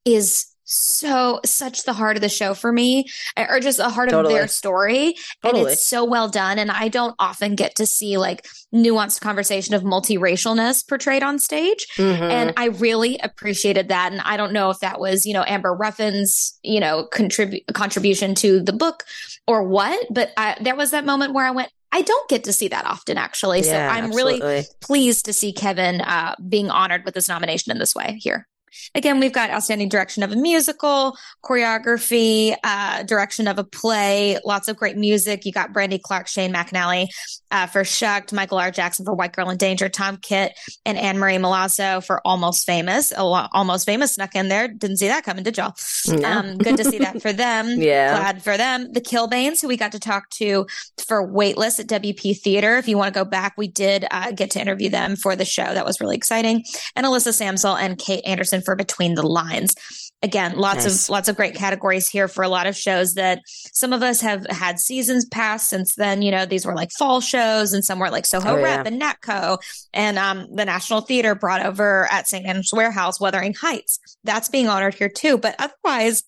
is 0.04 0.46
so 0.66 1.40
such 1.44 1.84
the 1.84 1.92
heart 1.92 2.16
of 2.16 2.20
the 2.20 2.28
show 2.28 2.52
for 2.52 2.72
me 2.72 3.06
or 3.36 3.60
just 3.60 3.78
a 3.78 3.88
heart 3.88 4.10
totally. 4.10 4.34
of 4.34 4.38
their 4.38 4.48
story 4.48 5.14
totally. 5.42 5.62
and 5.62 5.70
it's 5.70 5.86
so 5.86 6.04
well 6.04 6.28
done 6.28 6.58
and 6.58 6.70
i 6.72 6.88
don't 6.88 7.14
often 7.20 7.54
get 7.54 7.74
to 7.76 7.86
see 7.86 8.18
like 8.18 8.46
nuanced 8.74 9.20
conversation 9.20 9.74
of 9.74 9.82
multiracialness 9.82 10.86
portrayed 10.86 11.22
on 11.22 11.38
stage 11.38 11.86
mm-hmm. 11.96 12.22
and 12.24 12.52
i 12.56 12.66
really 12.66 13.16
appreciated 13.18 13.88
that 13.88 14.12
and 14.12 14.20
i 14.22 14.36
don't 14.36 14.52
know 14.52 14.68
if 14.68 14.80
that 14.80 14.98
was 14.98 15.24
you 15.24 15.32
know 15.32 15.44
amber 15.46 15.72
ruffin's 15.72 16.58
you 16.62 16.80
know 16.80 17.06
contribute 17.12 17.62
contribution 17.72 18.34
to 18.34 18.60
the 18.60 18.72
book 18.72 19.04
or 19.46 19.62
what 19.62 20.04
but 20.10 20.32
I, 20.36 20.56
there 20.60 20.76
was 20.76 20.90
that 20.90 21.06
moment 21.06 21.32
where 21.32 21.46
i 21.46 21.50
went 21.52 21.70
I 21.92 22.02
don't 22.02 22.28
get 22.28 22.44
to 22.44 22.52
see 22.52 22.68
that 22.68 22.84
often, 22.84 23.16
actually. 23.16 23.60
Yeah, 23.60 23.64
so 23.64 23.78
I'm 23.78 24.04
absolutely. 24.06 24.40
really 24.40 24.64
pleased 24.82 25.24
to 25.26 25.32
see 25.32 25.50
Kevin 25.50 26.02
uh, 26.02 26.34
being 26.46 26.68
honored 26.68 27.06
with 27.06 27.14
this 27.14 27.26
nomination 27.26 27.72
in 27.72 27.78
this 27.78 27.94
way 27.94 28.18
here. 28.20 28.46
Again, 28.94 29.20
we've 29.20 29.32
got 29.32 29.50
outstanding 29.50 29.88
direction 29.88 30.22
of 30.22 30.32
a 30.32 30.36
musical, 30.36 31.16
choreography, 31.44 32.56
uh, 32.64 33.02
direction 33.02 33.48
of 33.48 33.58
a 33.58 33.64
play, 33.64 34.38
lots 34.44 34.68
of 34.68 34.76
great 34.76 34.96
music. 34.96 35.44
You 35.44 35.52
got 35.52 35.72
Brandy 35.72 35.98
Clark, 35.98 36.28
Shane 36.28 36.52
McAnally 36.52 37.08
uh, 37.50 37.66
for 37.66 37.82
Shucked, 37.82 38.32
Michael 38.32 38.58
R. 38.58 38.70
Jackson 38.70 39.04
for 39.04 39.14
White 39.14 39.34
Girl 39.34 39.50
in 39.50 39.56
Danger, 39.56 39.88
Tom 39.88 40.16
Kitt 40.16 40.58
and 40.84 40.98
Anne 40.98 41.18
Marie 41.18 41.36
Milazzo 41.36 42.04
for 42.04 42.20
Almost 42.24 42.66
Famous. 42.66 43.12
Almost 43.12 43.86
Famous 43.86 44.14
snuck 44.14 44.34
in 44.34 44.48
there. 44.48 44.68
Didn't 44.68 44.98
see 44.98 45.08
that 45.08 45.24
coming, 45.24 45.44
did 45.44 45.56
y'all? 45.56 45.74
No. 46.08 46.28
Um, 46.28 46.58
good 46.58 46.76
to 46.76 46.84
see 46.84 46.98
that 46.98 47.22
for 47.22 47.32
them. 47.32 47.68
yeah. 47.80 48.18
Glad 48.18 48.42
for 48.42 48.56
them. 48.56 48.92
The 48.92 49.00
Kilbanes, 49.00 49.60
who 49.60 49.68
we 49.68 49.76
got 49.76 49.92
to 49.92 50.00
talk 50.00 50.28
to 50.30 50.66
for 51.06 51.22
Weightless 51.22 51.78
at 51.78 51.86
WP 51.86 52.38
Theater. 52.40 52.76
If 52.76 52.88
you 52.88 52.98
want 52.98 53.14
to 53.14 53.20
go 53.20 53.24
back, 53.24 53.54
we 53.56 53.68
did 53.68 54.06
uh, 54.10 54.32
get 54.32 54.50
to 54.52 54.60
interview 54.60 54.90
them 54.90 55.16
for 55.16 55.36
the 55.36 55.44
show. 55.44 55.74
That 55.74 55.86
was 55.86 56.00
really 56.00 56.16
exciting. 56.16 56.64
And 56.94 57.06
Alyssa 57.06 57.32
Samsel 57.32 57.78
and 57.78 57.98
Kate 57.98 58.24
Anderson 58.26 58.60
for 58.62 58.74
Between 58.74 59.14
the 59.14 59.26
Lines. 59.26 59.74
Again 60.22 60.56
lots 60.56 60.84
Nice. 60.84 61.04
of 61.04 61.10
lots 61.10 61.28
of 61.28 61.36
great 61.36 61.54
categories 61.54 62.08
here 62.08 62.26
for 62.26 62.42
a 62.42 62.48
lot 62.48 62.66
of 62.66 62.74
shows 62.76 63.14
that 63.14 63.40
some 63.46 63.92
of 63.92 64.02
us 64.02 64.20
have 64.22 64.46
had 64.46 64.78
seasons 64.78 65.26
past 65.26 65.68
since 65.68 65.94
then 65.94 66.22
you 66.22 66.30
know 66.30 66.46
these 66.46 66.64
were 66.64 66.74
like 66.74 66.90
fall 66.98 67.20
shows 67.20 67.72
and 67.72 67.84
some 67.84 67.98
were 67.98 68.10
like 68.10 68.24
soho 68.26 68.56
Oh, 68.56 68.62
rep 68.62 68.86
yeah. 68.86 68.92
and 68.92 69.00
natco 69.02 69.58
and 69.92 70.18
um, 70.18 70.46
the 70.54 70.64
national 70.64 71.02
theater 71.02 71.34
brought 71.34 71.64
over 71.64 72.08
at 72.10 72.26
st 72.28 72.46
andrews 72.46 72.70
warehouse 72.74 73.20
wuthering 73.20 73.54
heights 73.54 73.98
that's 74.24 74.48
being 74.48 74.68
honored 74.68 74.94
here 74.94 75.10
too 75.10 75.36
but 75.36 75.54
otherwise 75.58 76.24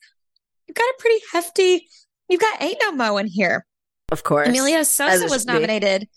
you've 0.66 0.76
got 0.76 0.83
a 0.83 0.95
pretty 0.99 1.21
hefty 1.33 1.88
you've 2.28 2.40
got 2.40 2.61
ain't 2.62 2.76
no 2.83 2.92
mo 2.92 3.16
in 3.16 3.26
here 3.26 3.64
Of 4.12 4.23
course. 4.23 4.49
Emilio 4.49 4.78
As 4.78 4.90
Sosa 4.90 5.28
was 5.28 5.47
nominated 5.47 6.02
be. 6.02 6.09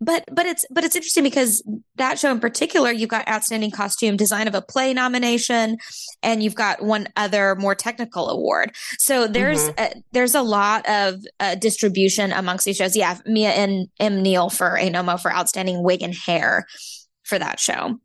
But 0.00 0.24
but 0.32 0.46
it's 0.46 0.64
but 0.70 0.84
it's 0.84 0.96
interesting 0.96 1.24
because 1.24 1.62
that 1.96 2.18
show 2.18 2.30
in 2.30 2.40
particular, 2.40 2.90
you've 2.90 3.10
got 3.10 3.28
outstanding 3.28 3.70
costume 3.70 4.16
design 4.16 4.48
of 4.48 4.54
a 4.54 4.62
play 4.62 4.92
nomination, 4.94 5.78
and 6.22 6.42
you've 6.42 6.54
got 6.54 6.82
one 6.82 7.08
other 7.16 7.54
more 7.56 7.74
technical 7.74 8.28
award. 8.28 8.74
So 8.98 9.26
there's 9.26 9.56
Mm-hmm. 9.56 9.98
a, 9.98 10.02
there's 10.12 10.34
a 10.34 10.42
lot 10.42 10.88
of 10.88 11.24
uh, 11.40 11.54
distribution 11.54 12.32
amongst 12.32 12.64
these 12.64 12.76
shows. 12.76 12.96
Yeah, 12.96 13.18
Mia 13.26 13.50
and 13.50 13.88
M 13.98 14.22
Neal 14.22 14.50
for 14.50 14.76
a 14.76 14.90
Nomo 14.90 15.20
for 15.20 15.32
outstanding 15.32 15.82
wig 15.82 16.02
and 16.02 16.14
hair 16.14 16.66
for 17.24 17.38
that 17.38 17.58
show. 17.58 17.98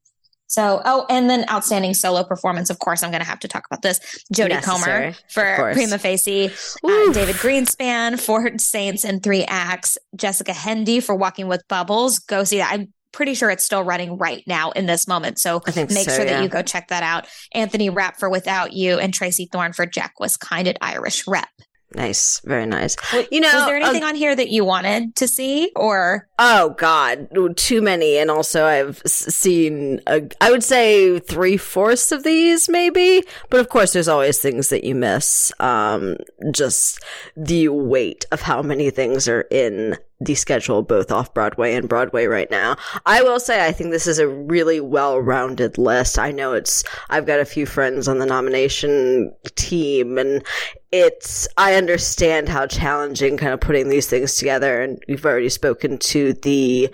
So 0.52 0.82
oh, 0.84 1.06
and 1.10 1.30
then 1.30 1.46
outstanding 1.50 1.94
solo 1.94 2.26
performance. 2.26 2.70
Of 2.70 2.78
course, 2.78 3.04
I'm 3.04 3.10
going 3.10 3.22
to 3.22 3.28
have 3.28 3.40
to 3.40 3.48
talk 3.48 3.66
about 3.72 3.82
this. 3.82 4.00
Jodie 4.34 4.62
Comer 4.62 5.14
for. 5.30 5.72
Prima 5.74 5.98
Facie. 5.98 6.48
Uh, 6.84 7.14
David 7.14 7.38
Greenspan 7.38 8.20
for 8.20 8.52
Saints 8.58 9.06
in 9.06 9.22
Three 9.22 9.46
Acts, 9.46 9.98
Jessica 10.14 10.52
Hendy 10.52 11.00
for 11.00 11.16
Walking 11.16 11.48
with 11.48 11.66
Bubbles. 11.70 12.20
Go 12.20 12.44
see 12.44 12.58
that. 12.58 12.74
I'm 12.74 12.92
pretty 13.14 13.34
sure 13.34 13.50
it's 13.50 13.64
still 13.64 13.82
running 13.82 14.18
right 14.18 14.44
now 14.46 14.72
in 14.72 14.88
this 14.88 15.08
moment. 15.08 15.40
So 15.40 15.62
make 15.66 15.90
so, 15.90 16.12
sure 16.12 16.26
yeah. 16.26 16.34
that 16.34 16.44
you 16.44 16.50
go 16.50 16.62
check 16.62 16.90
that 16.90 17.04
out. 17.04 17.28
Anthony 17.54 17.90
Rapp 17.90 18.20
for 18.20 18.30
Without 18.30 18.74
You 18.74 19.00
and 19.00 19.14
Tracy 19.14 19.48
Thorne 19.50 19.72
for 19.72 19.86
Jack 19.86 20.20
Was 20.20 20.36
Kind 20.36 20.68
at 20.68 20.78
Irish 20.82 21.28
Rep. 21.28 21.48
Nice. 21.94 22.40
Very 22.46 22.66
nice. 22.66 22.96
You 23.32 23.42
know, 23.42 23.52
Was 23.54 23.66
there 23.66 23.78
uh, 23.78 23.86
anything 23.86 24.04
on 24.04 24.16
here 24.16 24.36
that 24.36 24.50
you 24.50 24.64
wanted 24.64 25.16
to 25.18 25.28
see 25.28 25.72
or 25.76 26.30
Oh 26.40 26.70
God, 26.78 27.28
too 27.56 27.82
many, 27.82 28.18
and 28.18 28.32
also 28.32 28.66
I've 28.66 29.00
seen. 29.06 30.02
A, 30.08 30.24
I 30.40 30.50
would 30.50 30.64
say 30.64 31.20
three 31.20 31.58
fourths 31.58 32.12
of 32.12 32.24
these, 32.24 32.68
maybe. 32.70 33.24
But 33.50 33.60
of 33.60 33.70
course, 33.70 33.94
there's 33.94 34.08
always 34.08 34.40
things 34.40 34.70
that 34.70 34.84
you 34.84 34.96
miss. 34.96 35.52
Um, 35.60 36.16
just 36.52 37.04
the 37.36 37.68
weight 37.68 38.26
of 38.32 38.42
how 38.42 38.62
many 38.62 38.90
things 38.90 39.28
are 39.28 39.42
in 39.52 39.98
the 40.22 40.36
schedule, 40.36 40.84
both 40.84 41.12
off 41.12 41.34
Broadway 41.34 41.74
and 41.74 41.90
Broadway 41.90 42.26
right 42.26 42.50
now. 42.52 42.78
I 43.06 43.24
will 43.24 43.40
say, 43.40 43.66
I 43.66 43.72
think 43.72 43.92
this 43.92 44.08
is 44.08 44.20
a 44.20 44.28
really 44.28 44.80
well-rounded 44.80 45.78
list. 45.78 46.20
I 46.20 46.32
know 46.32 46.54
it's. 46.54 46.84
I've 47.10 47.26
got 47.26 47.40
a 47.40 47.46
few 47.46 47.66
friends 47.66 48.08
on 48.08 48.20
the 48.20 48.26
nomination 48.26 49.34
team, 49.56 50.18
and 50.18 50.44
it's 50.92 51.48
I 51.58 51.76
understand 51.76 52.50
how 52.50 52.68
challenging 52.68 53.38
kind 53.38 53.54
of 53.54 53.62
putting 53.62 53.90
these 53.90 54.08
things 54.08 54.36
together 54.36 54.82
and 54.82 55.02
we've 55.08 55.26
already 55.26 55.50
spoken 55.50 55.98
to 55.98 56.34
the 56.34 56.94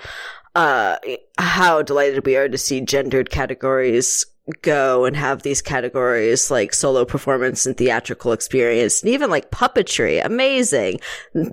uh 0.55 0.97
how 1.39 1.81
delighted 1.81 2.25
we 2.25 2.35
are 2.35 2.47
to 2.47 2.57
see 2.57 2.79
gendered 2.81 3.29
categories 3.29 4.25
go 4.61 5.05
and 5.05 5.15
have 5.15 5.43
these 5.43 5.61
categories 5.61 6.49
like 6.49 6.73
solo 6.73 7.03
performance 7.03 7.65
and 7.65 7.75
theatrical 7.75 8.31
experience 8.31 9.01
and 9.01 9.11
even 9.11 9.29
like 9.29 9.51
puppetry 9.51 10.23
amazing 10.25 10.99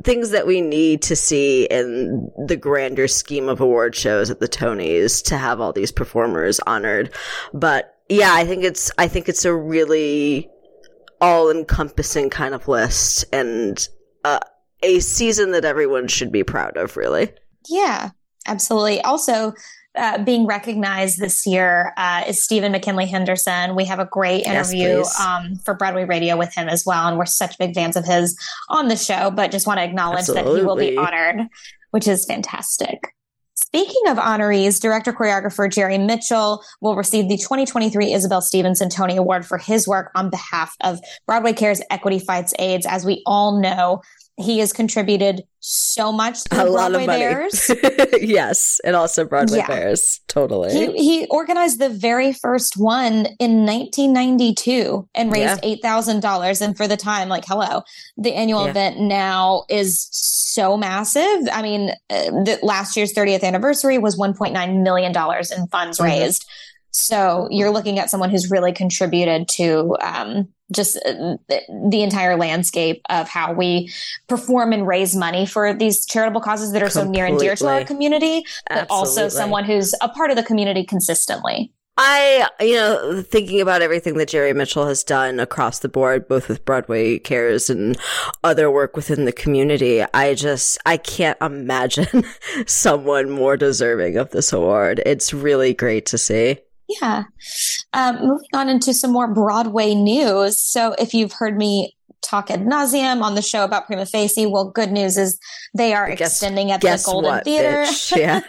things 0.05 0.31
that 0.31 0.47
we 0.47 0.61
need 0.61 1.03
to 1.03 1.17
see 1.17 1.65
in 1.65 2.31
the 2.47 2.57
grander 2.57 3.09
scheme 3.09 3.49
of 3.49 3.61
award 3.61 3.97
shows 3.97 4.31
at 4.31 4.39
the 4.39 4.49
tonys 4.49 5.25
to 5.25 5.37
have 5.37 5.61
all 5.61 5.73
these 5.73 5.91
performers 5.91 6.61
honored 6.61 7.13
but 7.53 7.97
yeah 8.09 8.33
i 8.33 8.45
think 8.45 8.63
it's 8.63 8.93
i 8.97 9.09
think 9.09 9.29
it's 9.29 9.45
a 9.45 9.55
really 9.55 10.49
all 11.21 11.51
encompassing 11.51 12.31
kind 12.31 12.55
of 12.55 12.69
list 12.69 13.25
and 13.33 13.89
uh, 14.25 14.39
a 14.83 15.01
season 15.01 15.53
that 15.53 15.65
everyone 15.65 16.09
should 16.09 16.31
be 16.31 16.45
proud 16.45 16.77
of, 16.77 16.97
really. 16.97 17.33
Yeah, 17.69 18.11
absolutely. 18.47 19.01
Also, 19.01 19.55
uh, 19.97 20.23
being 20.25 20.47
recognized 20.47 21.19
this 21.19 21.47
year 21.47 21.93
uh, 21.97 22.25
is 22.27 22.43
Stephen 22.43 22.73
McKinley 22.73 23.07
Henderson. 23.07 23.77
We 23.77 23.85
have 23.85 23.99
a 24.01 24.05
great 24.05 24.45
interview 24.45 25.03
please. 25.03 25.21
um, 25.21 25.57
for 25.65 25.75
Broadway 25.75 26.05
Radio 26.05 26.37
with 26.37 26.55
him 26.55 26.69
as 26.69 26.85
well, 26.85 27.07
and 27.07 27.17
we're 27.17 27.27
such 27.27 27.59
big 27.59 27.75
fans 27.75 27.97
of 27.97 28.05
his 28.05 28.37
on 28.69 28.89
the 28.89 28.97
show. 28.97 29.31
But 29.31 29.51
just 29.51 29.67
want 29.67 29.79
to 29.79 29.85
acknowledge 29.85 30.27
that 30.27 30.47
he 30.47 30.63
will 30.63 30.77
be 30.77 30.97
honored, 30.97 31.49
which 31.91 32.09
is 32.09 32.25
fantastic. 32.25 33.15
Speaking 33.57 34.09
of 34.09 34.19
honorees, 34.19 34.81
director 34.81 35.13
choreographer 35.13 35.71
Jerry 35.71 35.99
Mitchell 35.99 36.63
will 36.81 36.97
receive 36.97 37.29
the 37.29 37.37
2023 37.37 38.13
Isabelle 38.13 38.41
Stevenson 38.41 38.89
Tony 38.89 39.17
Award 39.17 39.47
for 39.47 39.59
his 39.59 39.87
work 39.87 40.11
on 40.15 40.31
behalf 40.31 40.75
of 40.83 41.01
Broadway 41.27 41.53
Cares 41.53 41.81
Equity 41.91 42.19
Fights 42.19 42.53
AIDS. 42.59 42.87
As 42.87 43.05
we 43.05 43.23
all 43.27 43.61
know, 43.61 44.01
he 44.37 44.59
has 44.59 44.73
contributed 44.73 45.45
so 45.61 46.11
much 46.11 46.43
to 46.45 46.67
a 46.67 46.71
Broadway. 46.71 47.07
Bears. 47.07 47.71
yes, 48.21 48.81
and 48.85 48.97
also 48.97 49.25
Broadway 49.25 49.59
Yeah. 49.59 49.67
Bears. 49.69 50.21
Totally. 50.29 50.73
He, 50.73 51.21
he 51.21 51.27
organized 51.29 51.79
the 51.79 51.89
very 51.89 52.33
first 52.33 52.77
one 52.77 53.27
in 53.39 53.65
1992 53.65 55.09
and 55.15 55.33
raised 55.33 55.63
$8,000. 55.63 56.61
And 56.61 56.77
for 56.77 56.89
the 56.89 56.97
time, 56.97 57.29
like, 57.29 57.45
hello, 57.47 57.83
the 58.17 58.35
annual 58.35 58.65
Yeah. 58.65 58.71
event 58.71 59.01
now 59.01 59.65
is 59.69 60.09
so 60.11 60.77
massive. 60.77 61.49
I 61.53 61.63
mean, 61.63 61.91
uh, 62.11 62.25
the, 62.45 62.59
last 62.63 62.97
year's 62.97 63.13
30th 63.13 63.43
anniversary 63.45 63.99
was 63.99 64.17
$1.9 64.19 64.83
million 64.83 65.13
in 65.13 65.67
funds 65.69 65.99
Mhm. 65.99 66.05
raised. 66.05 66.45
So 66.91 67.49
you're 67.51 67.71
looking 67.71 67.99
at 67.99 68.11
someone 68.11 68.31
who's 68.31 68.51
really 68.51 68.73
contributed 68.73 69.49
to 69.51 69.97
um, 70.01 70.49
just 70.73 70.97
uh, 71.07 71.37
the, 71.49 72.03
entire 72.03 72.37
landscape 72.37 73.03
of 73.11 73.29
how 73.29 73.53
we 73.53 73.91
perform 74.29 74.73
and 74.73 74.87
raise 74.87 75.15
money 75.15 75.47
for 75.47 75.75
these 75.75 76.07
charitable 76.07 76.41
causes 76.41 76.73
that 76.73 76.83
are 76.83 76.91
so 76.91 77.05
near 77.05 77.27
and 77.27 77.39
dear 77.39 77.55
to 77.55 77.67
our 77.67 77.85
Completely. 77.85 77.95
community 77.95 78.47
but 78.69 78.91
also 78.91 79.29
someone 79.29 79.65
who's 79.65 79.95
a 80.01 80.09
part 80.09 80.31
of 80.31 80.37
the 80.37 80.43
community 80.43 80.85
consistently. 80.85 81.73
I, 81.97 82.49
you 82.61 82.75
know, 82.75 83.23
thinking 83.23 83.61
about 83.61 83.81
everything 83.81 84.15
that 84.15 84.29
Jerry 84.29 84.53
Mitchell 84.53 84.87
has 84.87 85.05
done 85.05 85.39
across 85.39 85.79
the 85.79 85.89
board, 85.89 86.27
both 86.27 86.49
with 86.49 86.65
Broadway 86.65 87.21
Cares 87.21 87.71
and 87.71 87.97
other 88.43 88.69
work 88.69 88.97
within 88.97 89.27
the 89.27 89.33
community, 89.33 90.03
I 90.13 90.35
just, 90.35 90.77
I 90.85 90.97
can't 90.97 91.39
imagine 91.41 92.25
someone 92.67 93.31
more 93.31 93.57
deserving 93.57 94.17
of 94.17 94.31
this 94.31 94.53
award. 94.53 95.03
It's 95.07 95.33
really 95.33 95.73
great 95.73 96.07
to 96.07 96.19
see. 96.19 96.59
Yeah. 97.01 97.25
Um, 97.93 98.17
moving 98.21 98.49
on 98.55 98.69
into 98.69 98.95
some 98.95 99.13
more 99.13 99.33
Broadway 99.33 99.95
news. 99.95 100.59
So, 100.59 100.95
if 100.99 101.15
you've 101.15 101.33
heard 101.33 101.57
me 101.57 101.97
talk 102.35 102.51
ad 102.51 102.65
nauseum 102.67 103.23
on 103.23 103.35
the 103.37 103.43
show 103.43 103.63
about 103.65 103.87
Prima 103.87 104.07
Facie, 104.07 104.47
well, 104.47 104.69
good 104.71 104.91
news 104.91 105.17
is 105.17 105.39
they 105.75 105.93
are 105.95 106.09
Guess- 106.15 106.33
extending 106.33 106.71
at 106.73 106.81
the 106.81 107.01
Golden 107.05 107.31
what, 107.31 107.45
Theater. 107.45 107.83
bitch? 107.85 108.17
Yeah. 108.25 108.41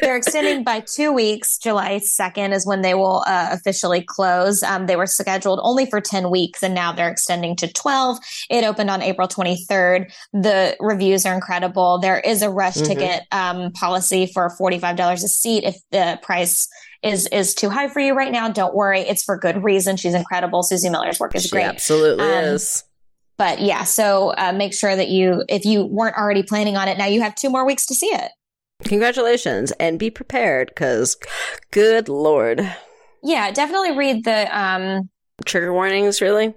They're 0.00 0.16
extending 0.16 0.64
by 0.64 0.80
two 0.80 1.12
weeks. 1.12 1.58
July 1.58 2.00
2nd 2.20 2.52
is 2.52 2.66
when 2.66 2.82
they 2.82 2.94
will 2.94 3.22
uh, 3.26 3.48
officially 3.52 4.02
close. 4.02 4.62
Um, 4.62 4.86
they 4.86 4.96
were 4.96 5.06
scheduled 5.06 5.60
only 5.62 5.86
for 5.86 6.00
10 6.00 6.30
weeks 6.30 6.62
and 6.62 6.74
now 6.74 6.92
they're 6.92 7.10
extending 7.10 7.54
to 7.56 7.72
12. 7.72 8.18
It 8.50 8.64
opened 8.64 8.90
on 8.90 9.02
April 9.02 9.28
23rd. 9.28 10.12
The 10.32 10.76
reviews 10.80 11.24
are 11.26 11.34
incredible. 11.34 11.98
There 11.98 12.18
is 12.20 12.42
a 12.42 12.50
rush 12.50 12.76
Mhm. 12.76 12.86
ticket 12.86 13.22
um, 13.32 13.72
policy 13.72 14.26
for 14.26 14.50
$45 14.60 15.12
a 15.12 15.28
seat 15.28 15.64
if 15.64 15.76
the 15.92 16.18
price 16.22 16.68
is 17.02 17.26
is 17.28 17.54
too 17.54 17.70
high 17.70 17.88
for 17.88 18.00
you 18.00 18.12
right 18.14 18.30
now. 18.30 18.48
Don't 18.50 18.74
worry. 18.74 19.00
It's 19.00 19.22
for 19.22 19.38
good 19.38 19.64
reason. 19.64 19.96
She's 19.96 20.12
incredible. 20.14 20.62
Suzie 20.62 20.90
Miller's 20.90 21.18
work 21.18 21.34
is 21.34 21.44
She 21.44 21.48
great. 21.50 21.64
absolutely 21.64 22.24
Um, 22.24 22.44
is. 22.44 22.84
But 23.40 23.62
yeah, 23.62 23.84
so 23.84 24.34
uh, 24.36 24.52
make 24.52 24.74
sure 24.74 24.94
that 24.94 25.08
you, 25.08 25.44
if 25.48 25.64
you 25.64 25.86
weren't 25.86 26.14
already 26.14 26.42
planning 26.42 26.76
on 26.76 26.88
it, 26.88 26.98
now 26.98 27.06
you 27.06 27.22
have 27.22 27.34
two 27.34 27.48
more 27.48 27.64
weeks 27.64 27.86
to 27.86 27.94
see 27.94 28.08
it. 28.08 28.30
Congratulations 28.84 29.72
and 29.80 29.98
be 29.98 30.10
prepared 30.10 30.68
because 30.68 31.16
good 31.70 32.10
lord. 32.10 32.70
Yeah, 33.22 33.50
definitely 33.50 33.96
read 33.96 34.24
the 34.24 34.58
um, 34.58 35.08
Trigger 35.46 35.72
warnings, 35.72 36.20
really? 36.20 36.52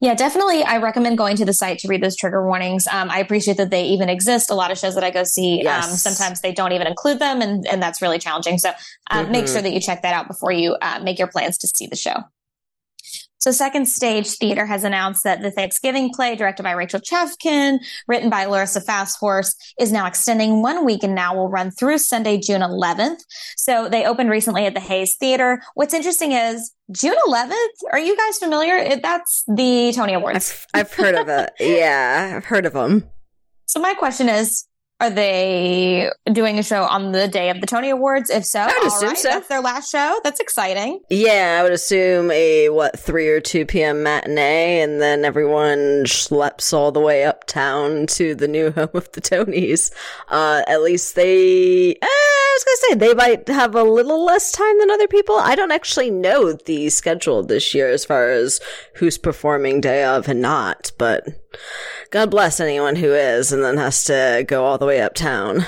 Yeah, 0.00 0.14
definitely. 0.14 0.62
I 0.62 0.76
recommend 0.76 1.18
going 1.18 1.34
to 1.38 1.44
the 1.44 1.52
site 1.52 1.80
to 1.80 1.88
read 1.88 2.04
those 2.04 2.16
trigger 2.16 2.46
warnings. 2.46 2.86
Um, 2.86 3.10
I 3.10 3.18
appreciate 3.18 3.56
that 3.56 3.70
they 3.70 3.86
even 3.86 4.08
exist. 4.08 4.48
A 4.48 4.54
lot 4.54 4.70
of 4.70 4.78
shows 4.78 4.94
that 4.94 5.02
I 5.02 5.10
go 5.10 5.24
see, 5.24 5.66
um, 5.66 5.82
sometimes 5.82 6.40
they 6.40 6.52
don't 6.52 6.70
even 6.70 6.86
include 6.86 7.18
them, 7.18 7.42
and, 7.42 7.66
and 7.66 7.82
that's 7.82 8.00
really 8.00 8.20
challenging. 8.20 8.58
So 8.58 8.70
uh, 9.10 9.24
make 9.24 9.46
Mhm. 9.46 9.52
sure 9.54 9.62
that 9.62 9.72
you 9.72 9.80
check 9.80 10.02
that 10.02 10.14
out 10.14 10.28
before 10.28 10.52
you 10.52 10.76
uh, 10.82 11.00
make 11.02 11.18
your 11.18 11.26
plans 11.28 11.58
to 11.58 11.66
see 11.66 11.88
the 11.88 11.96
show. 11.96 12.14
So, 13.42 13.50
Second 13.50 13.86
Stage 13.86 14.28
Theater 14.36 14.64
has 14.64 14.84
announced 14.84 15.24
that 15.24 15.42
the 15.42 15.50
Thanksgiving 15.50 16.12
play, 16.14 16.36
directed 16.36 16.62
by 16.62 16.70
Rachel 16.70 17.00
Chavkin, 17.00 17.80
written 18.06 18.30
by 18.30 18.44
Larissa 18.44 18.80
Fasthorse, 18.80 19.56
is 19.80 19.90
now 19.90 20.06
extending 20.06 20.62
one 20.62 20.84
week 20.84 21.02
and 21.02 21.16
now 21.16 21.34
will 21.34 21.48
run 21.48 21.72
through 21.72 21.98
Sunday, 21.98 22.38
June 22.38 22.60
11th. 22.60 23.18
So, 23.56 23.88
they 23.88 24.06
opened 24.06 24.30
recently 24.30 24.64
at 24.64 24.74
the 24.74 24.80
Hayes 24.80 25.16
Theater. 25.16 25.60
What's 25.74 25.92
interesting 25.92 26.30
is 26.30 26.72
June 26.92 27.16
11th. 27.26 27.56
Are 27.90 27.98
you 27.98 28.16
guys 28.16 28.38
familiar? 28.38 28.76
It, 28.76 29.02
that's 29.02 29.42
the 29.48 29.92
Tony 29.92 30.12
Awards. 30.12 30.64
I've, 30.72 30.86
I've 30.86 30.92
heard 30.94 31.16
of 31.16 31.28
it. 31.28 31.50
Yeah, 31.58 32.34
I've 32.36 32.44
heard 32.44 32.64
of 32.64 32.74
them. 32.74 33.10
So, 33.66 33.80
my 33.80 33.94
question 33.94 34.28
is 34.28 34.68
Are 35.02 35.10
they 35.10 36.08
doing 36.32 36.60
a 36.60 36.62
show 36.62 36.84
on 36.84 37.10
the 37.10 37.26
day 37.26 37.50
of 37.50 37.60
the 37.60 37.66
Tony 37.66 37.90
Awards? 37.90 38.30
If 38.30 38.44
so, 38.44 38.60
I 38.60 38.66
would 38.66 38.86
assume 38.86 39.08
right, 39.08 39.18
so. 39.18 39.28
that's 39.30 39.48
their 39.48 39.60
last 39.60 39.90
show. 39.90 40.20
That's 40.22 40.38
exciting. 40.38 41.00
Yeah, 41.10 41.58
I 41.58 41.64
would 41.64 41.72
assume 41.72 42.30
a 42.30 42.68
what 42.68 42.96
three 42.96 43.26
or 43.26 43.40
two 43.40 43.66
p.m. 43.66 44.04
matinee, 44.04 44.80
and 44.80 45.02
then 45.02 45.24
everyone 45.24 46.04
schleps 46.04 46.72
all 46.72 46.92
the 46.92 47.00
way 47.00 47.24
uptown 47.24 48.06
to 48.10 48.36
the 48.36 48.46
new 48.46 48.70
home 48.76 48.90
of 48.94 49.10
the 49.10 49.20
Tonys. 49.20 49.90
Uh, 50.28 50.62
at 50.68 50.82
least 50.82 51.16
they, 51.16 51.96
eh, 52.00 52.06
I 52.52 52.56
was 52.56 52.64
gonna 52.64 52.76
say 52.76 53.06
they 53.06 53.14
might 53.14 53.48
have 53.48 53.74
a 53.74 53.82
little 53.82 54.24
less 54.26 54.52
time 54.52 54.78
than 54.78 54.90
other 54.90 55.08
people. 55.08 55.36
I 55.36 55.54
don't 55.54 55.72
actually 55.72 56.10
know 56.10 56.52
the 56.52 56.90
schedule 56.90 57.42
this 57.42 57.74
year 57.74 57.88
as 57.88 58.04
far 58.04 58.30
as 58.30 58.60
who's 58.96 59.16
performing 59.16 59.80
day 59.80 60.04
of 60.04 60.28
and 60.28 60.42
not, 60.42 60.92
but 60.98 61.26
God 62.10 62.30
bless 62.30 62.60
anyone 62.60 62.96
who 62.96 63.12
is 63.12 63.52
and 63.52 63.64
then 63.64 63.78
has 63.78 64.04
to 64.04 64.44
go 64.46 64.66
all 64.66 64.76
the 64.76 64.84
way 64.84 65.00
uptown. 65.00 65.64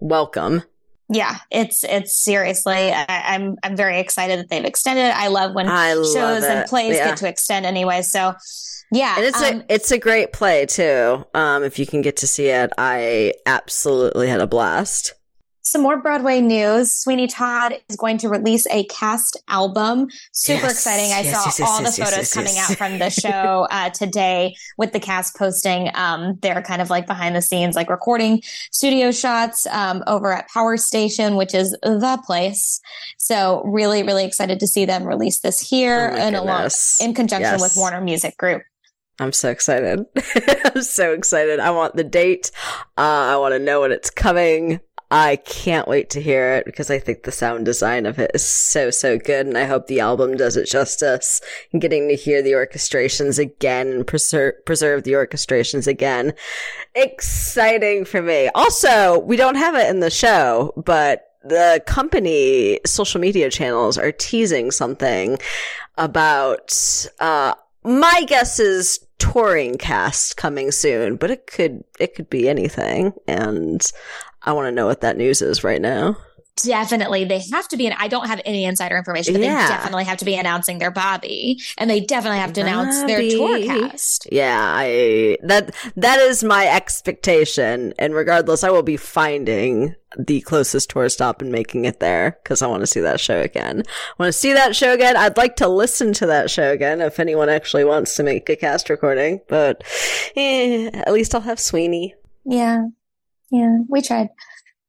Welcome. 0.00 0.62
Yeah, 1.08 1.38
it's 1.50 1.84
it's 1.84 2.22
seriously. 2.22 2.92
I, 2.92 3.06
I'm 3.08 3.56
I'm 3.62 3.74
very 3.74 3.98
excited 3.98 4.38
that 4.38 4.50
they've 4.50 4.64
extended. 4.64 5.12
I 5.16 5.28
love 5.28 5.54
when 5.54 5.68
I 5.68 5.94
love 5.94 6.12
shows 6.12 6.44
and 6.44 6.68
plays 6.68 6.96
Yeah. 6.96 7.06
get 7.08 7.16
to 7.18 7.28
extend 7.28 7.64
anyway. 7.64 8.02
So, 8.02 8.34
yeah, 8.92 9.14
And 9.16 9.24
it's 9.24 9.40
um, 9.40 9.60
a 9.60 9.64
it's 9.74 9.90
a 9.90 9.98
great 9.98 10.34
play 10.34 10.66
too. 10.66 11.24
Um, 11.32 11.64
if 11.64 11.78
you 11.78 11.86
can 11.86 12.02
get 12.02 12.18
to 12.18 12.26
see 12.26 12.48
it, 12.48 12.72
I 12.76 13.32
absolutely 13.46 14.28
had 14.28 14.42
a 14.42 14.46
blast. 14.46 15.14
Some 15.66 15.82
more 15.82 16.00
Broadway 16.00 16.40
news. 16.40 16.92
Sweeney 16.92 17.26
Todd 17.26 17.74
is 17.88 17.96
going 17.96 18.18
to 18.18 18.28
release 18.28 18.68
a 18.70 18.84
cast 18.84 19.36
album. 19.48 20.06
Super 20.30 20.62
Yes, 20.62 20.72
exciting. 20.74 21.12
I 21.12 21.22
yes, 21.22 21.34
saw 21.34 21.44
yes, 21.44 21.60
all 21.60 21.82
the 21.82 21.90
photos 21.90 22.32
coming 22.32 22.56
out 22.56 22.76
from 22.76 23.00
the 23.00 23.10
show 23.10 23.66
uh, 23.72 23.90
today 23.90 24.54
with 24.78 24.92
the 24.92 25.00
cast 25.00 25.36
posting 25.36 25.90
um, 25.96 26.38
their 26.40 26.62
kind 26.62 26.80
of 26.80 26.88
like 26.88 27.08
behind 27.08 27.34
the 27.34 27.42
scenes, 27.42 27.74
like 27.74 27.90
recording 27.90 28.42
studio 28.70 29.10
shots 29.10 29.66
um, 29.66 30.04
over 30.06 30.32
at 30.32 30.48
Power 30.50 30.76
Station, 30.76 31.34
which 31.34 31.52
is 31.52 31.72
the 31.82 32.22
place. 32.24 32.80
So 33.18 33.64
really, 33.64 34.04
really 34.04 34.24
excited 34.24 34.60
to 34.60 34.68
see 34.68 34.84
them 34.84 35.02
release 35.02 35.40
this 35.40 35.58
here 35.58 36.12
Oh 36.12 36.16
and 36.16 36.36
along 36.36 36.70
in 37.00 37.12
conjunction 37.12 37.60
with 37.60 37.74
Warner 37.76 38.00
Music 38.00 38.36
Group. 38.36 38.62
I'm 39.18 39.32
so 39.32 39.50
excited. 39.50 40.06
I'm 40.64 40.82
so 40.82 41.12
excited. 41.12 41.58
I 41.58 41.72
want 41.72 41.96
the 41.96 42.04
date. 42.04 42.52
Uh, 42.96 43.34
I 43.34 43.36
want 43.38 43.54
to 43.54 43.58
know 43.58 43.80
when 43.80 43.90
it's 43.90 44.10
coming. 44.10 44.78
I 45.10 45.36
can't 45.36 45.86
wait 45.86 46.10
to 46.10 46.20
hear 46.20 46.54
it 46.54 46.64
because 46.64 46.90
I 46.90 46.98
think 46.98 47.22
the 47.22 47.32
sound 47.32 47.64
design 47.64 48.06
of 48.06 48.18
it 48.18 48.32
is 48.34 48.44
so, 48.44 48.90
so 48.90 49.18
good. 49.18 49.46
And 49.46 49.56
I 49.56 49.64
hope 49.64 49.86
the 49.86 50.00
album 50.00 50.36
does 50.36 50.56
it 50.56 50.68
justice. 50.68 51.40
And 51.72 51.80
getting 51.80 52.08
to 52.08 52.16
hear 52.16 52.42
the 52.42 52.52
orchestrations 52.52 53.38
again 53.38 53.88
and 53.88 54.06
preserve, 54.06 54.54
preserve 54.64 55.04
the 55.04 55.12
orchestrations 55.12 55.86
again. 55.86 56.32
Exciting 56.94 58.04
for 58.04 58.20
me. 58.20 58.48
Also, 58.54 59.20
we 59.20 59.36
don't 59.36 59.54
have 59.54 59.76
it 59.76 59.88
in 59.88 60.00
the 60.00 60.10
show, 60.10 60.72
but 60.76 61.30
the 61.44 61.80
company 61.86 62.80
social 62.84 63.20
media 63.20 63.48
channels 63.48 63.96
are 63.96 64.10
teasing 64.10 64.72
something 64.72 65.38
about, 65.96 67.06
uh, 67.20 67.54
my 67.84 68.24
guess 68.26 68.58
is 68.58 69.06
touring 69.18 69.78
cast 69.78 70.36
coming 70.36 70.70
soon, 70.70 71.16
but 71.16 71.30
it 71.30 71.46
could 71.46 71.84
it 71.98 72.14
could 72.14 72.28
be 72.28 72.48
anything, 72.48 73.12
and 73.26 73.92
I 74.46 74.52
want 74.52 74.66
to 74.68 74.72
know 74.72 74.86
what 74.86 75.02
that 75.02 75.16
news 75.16 75.42
is 75.42 75.62
right 75.64 75.80
now. 75.82 76.16
Definitely, 76.64 77.26
they 77.26 77.40
have 77.52 77.68
to 77.68 77.76
be. 77.76 77.90
I 77.92 78.08
don't 78.08 78.28
have 78.28 78.40
any 78.46 78.64
insider 78.64 78.96
information, 78.96 79.34
but 79.34 79.42
Yeah. 79.42 79.66
they 79.68 79.74
definitely 79.74 80.04
have 80.04 80.16
to 80.18 80.24
be 80.24 80.36
announcing 80.36 80.78
their 80.78 80.90
Bobby, 80.90 81.60
and 81.76 81.90
they 81.90 82.00
definitely 82.00 82.38
have 82.38 82.54
to 82.54 82.62
announce 82.62 83.02
their 83.02 83.20
tour 83.28 83.58
cast. 83.62 84.26
Yeah, 84.32 84.58
I 84.58 85.36
that 85.42 85.74
that 85.96 86.18
is 86.20 86.42
my 86.42 86.66
expectation, 86.66 87.92
and 87.98 88.14
regardless, 88.14 88.64
I 88.64 88.70
will 88.70 88.82
be 88.82 88.96
finding 88.96 89.94
the 90.18 90.40
closest 90.40 90.88
tour 90.88 91.10
stop 91.10 91.42
and 91.42 91.52
making 91.52 91.84
it 91.84 92.00
there 92.00 92.38
because 92.42 92.62
I 92.62 92.68
want 92.68 92.80
to 92.80 92.86
see 92.86 93.00
that 93.00 93.20
show 93.20 93.42
again. 93.42 93.82
I 93.86 94.22
want 94.22 94.32
to 94.32 94.38
see 94.38 94.54
that 94.54 94.74
show 94.74 94.94
again. 94.94 95.14
I'd 95.14 95.36
like 95.36 95.56
to 95.56 95.68
listen 95.68 96.14
to 96.14 96.26
that 96.26 96.50
show 96.50 96.70
again 96.72 97.02
if 97.02 97.20
anyone 97.20 97.50
actually 97.50 97.84
wants 97.84 98.14
to 98.16 98.22
make 98.22 98.48
a 98.48 98.56
cast 98.56 98.88
recording, 98.88 99.42
but 99.46 99.84
eh, 100.36 100.88
at 100.94 101.12
least 101.12 101.34
I'll 101.34 101.42
have 101.42 101.60
Sweeney. 101.60 102.14
Yeah, 102.46 102.84
yeah, 103.50 103.78
we 103.88 104.02
tried. 104.02 104.28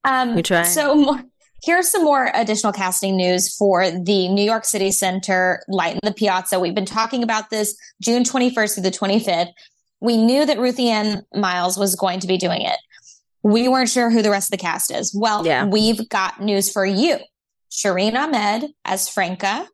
Um, 0.04 0.36
We 0.36 0.44
tried. 0.44 0.64
So 0.64 0.96
more, 0.96 1.24
here's 1.64 1.90
some 1.90 2.04
more 2.04 2.30
additional 2.34 2.72
casting 2.74 3.16
news 3.18 3.54
for 3.56 3.90
the 3.90 4.28
New 4.30 4.44
York 4.44 4.66
City 4.66 4.92
Center 4.92 5.62
Light 5.68 5.94
in 5.96 6.00
the 6.04 6.14
Piazza. 6.14 6.60
We've 6.60 6.76
been 6.76 6.86
talking 6.86 7.24
about 7.24 7.50
this 7.50 7.76
June 8.02 8.24
21st 8.24 8.74
through 8.76 8.84
the 8.84 8.92
25th. 8.92 9.50
We 10.00 10.18
knew 10.18 10.46
that 10.46 10.60
Ruthie 10.60 10.90
Ann 10.90 11.24
Miles 11.34 11.78
was 11.78 11.96
going 11.96 12.20
to 12.22 12.28
be 12.28 12.38
doing 12.38 12.62
it. 12.62 12.78
We 13.44 13.68
weren't 13.68 13.90
sure 13.90 14.10
who 14.10 14.22
the 14.22 14.30
rest 14.32 14.48
of 14.48 14.52
the 14.60 14.62
cast 14.64 14.92
is. 14.92 15.14
Well, 15.18 15.46
Yeah. 15.46 15.66
we've 15.66 16.08
got 16.10 16.40
news 16.42 16.72
for 16.72 16.86
you. 16.86 17.18
Shereen 17.72 18.16
Ahmed 18.16 18.72
as 18.86 19.10
Franca. 19.10 19.68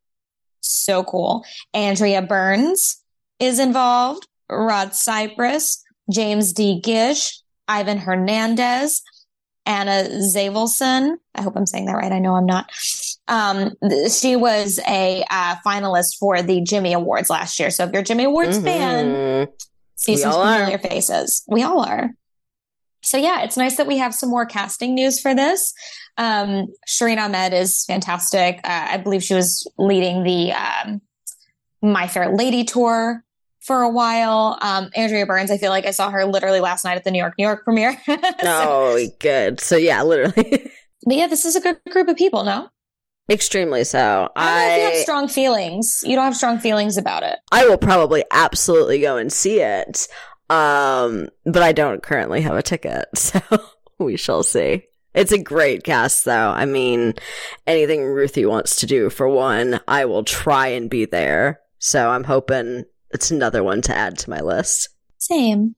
So 0.61 1.03
cool. 1.03 1.43
Andrea 1.73 2.21
Burns 2.21 3.01
is 3.39 3.59
involved. 3.59 4.27
Rod 4.49 4.95
Cypress, 4.95 5.83
James 6.11 6.53
D. 6.53 6.79
Gish, 6.81 7.41
Ivan 7.67 7.97
Hernandez, 7.97 9.01
Anna 9.65 10.07
Zavelson. 10.35 11.15
I 11.35 11.41
hope 11.41 11.53
I'm 11.55 11.65
saying 11.65 11.85
that 11.85 11.93
right. 11.93 12.11
I 12.11 12.19
know 12.19 12.35
I'm 12.35 12.45
not. 12.45 12.69
Um, 13.27 13.71
she 14.11 14.35
was 14.35 14.79
a 14.87 15.23
uh, 15.29 15.55
finalist 15.65 16.17
for 16.19 16.41
the 16.41 16.61
Jimmy 16.61 16.93
Awards 16.93 17.29
last 17.29 17.59
year. 17.59 17.69
So 17.71 17.85
if 17.85 17.91
you're 17.91 18.01
a 18.01 18.05
Jimmy 18.05 18.25
Awards 18.25 18.57
fan, 18.59 19.05
Mhm. 19.05 19.47
see 19.95 20.13
We 20.13 20.17
some 20.17 20.31
all 20.33 20.41
are. 20.41 20.57
familiar 20.59 20.77
faces. 20.79 21.43
We 21.47 21.63
all 21.63 21.79
are. 21.79 22.11
So 23.01 23.17
yeah, 23.17 23.43
it's 23.43 23.57
nice 23.57 23.77
that 23.77 23.87
we 23.87 23.97
have 23.97 24.13
some 24.13 24.29
more 24.29 24.45
casting 24.45 24.95
news 24.95 25.19
for 25.21 25.33
this. 25.35 25.73
Um, 26.17 26.67
Shereen 26.87 27.17
Ahmed 27.17 27.53
is 27.53 27.83
fantastic. 27.85 28.57
Uh, 28.63 28.87
I 28.91 28.97
believe 28.97 29.23
she 29.23 29.33
was 29.33 29.65
leading 29.77 30.23
the 30.23 30.53
um, 30.53 31.01
My 31.81 32.07
Fair 32.07 32.33
Lady 32.35 32.63
tour 32.65 33.23
for 33.65 33.81
a 33.81 33.89
while. 33.89 34.57
Um, 34.61 34.89
Andrea 34.95 35.25
Burns, 35.25 35.51
I 35.51 35.57
feel 35.57 35.69
like 35.71 35.85
I 35.85 35.91
saw 35.91 36.09
her 36.09 36.25
literally 36.25 36.59
last 36.59 36.83
night 36.83 36.97
at 36.97 37.03
the 37.03 37.11
New 37.11 37.19
York, 37.19 37.33
New 37.37 37.45
York 37.45 37.63
premiere. 37.63 37.97
So- 38.07 38.17
Oh, 38.41 39.07
good. 39.19 39.59
So 39.59 39.75
yeah, 39.77 40.03
literally, 40.03 40.69
but 41.05 41.15
yeah, 41.15 41.27
this 41.27 41.45
is 41.45 41.55
a 41.55 41.61
good 41.61 41.77
group 41.89 42.07
of 42.07 42.17
people. 42.17 42.43
No, 42.43 42.69
extremely 43.29 43.83
so. 43.83 44.29
I 44.35 44.71
if 44.71 44.77
you 44.77 44.85
have 44.85 44.95
strong 45.03 45.27
feelings. 45.27 46.03
You 46.05 46.15
don't 46.15 46.25
have 46.25 46.35
strong 46.35 46.59
feelings 46.59 46.97
about 46.97 47.23
it. 47.23 47.39
I 47.51 47.65
will 47.67 47.77
probably 47.77 48.23
absolutely 48.31 48.99
go 48.99 49.17
and 49.17 49.31
see 49.31 49.59
it. 49.61 50.07
Um, 50.49 51.29
but 51.45 51.63
I 51.63 51.71
don't 51.71 52.03
currently 52.03 52.41
have 52.41 52.55
a 52.55 52.61
ticket, 52.61 53.05
so 53.15 53.41
we 53.99 54.17
shall 54.17 54.43
see. 54.43 54.83
It's 55.13 55.31
a 55.31 55.37
great 55.37 55.83
cast, 55.83 56.25
though. 56.25 56.49
I 56.49 56.65
mean, 56.65 57.13
anything 57.67 58.03
Ruthie 58.03 58.45
wants 58.45 58.77
to 58.77 58.87
do 58.87 59.09
for 59.09 59.27
one, 59.29 59.79
I 59.87 60.05
will 60.05 60.23
try 60.23 60.69
and 60.69 60.89
be 60.89 61.05
there. 61.05 61.61
So 61.77 62.09
I'm 62.09 62.23
hoping 62.23 62.85
it's 63.13 63.31
another 63.31 63.63
one 63.63 63.81
to 63.83 63.95
add 63.95 64.17
to 64.19 64.29
my 64.29 64.39
list. 64.41 64.89
Same. 65.19 65.75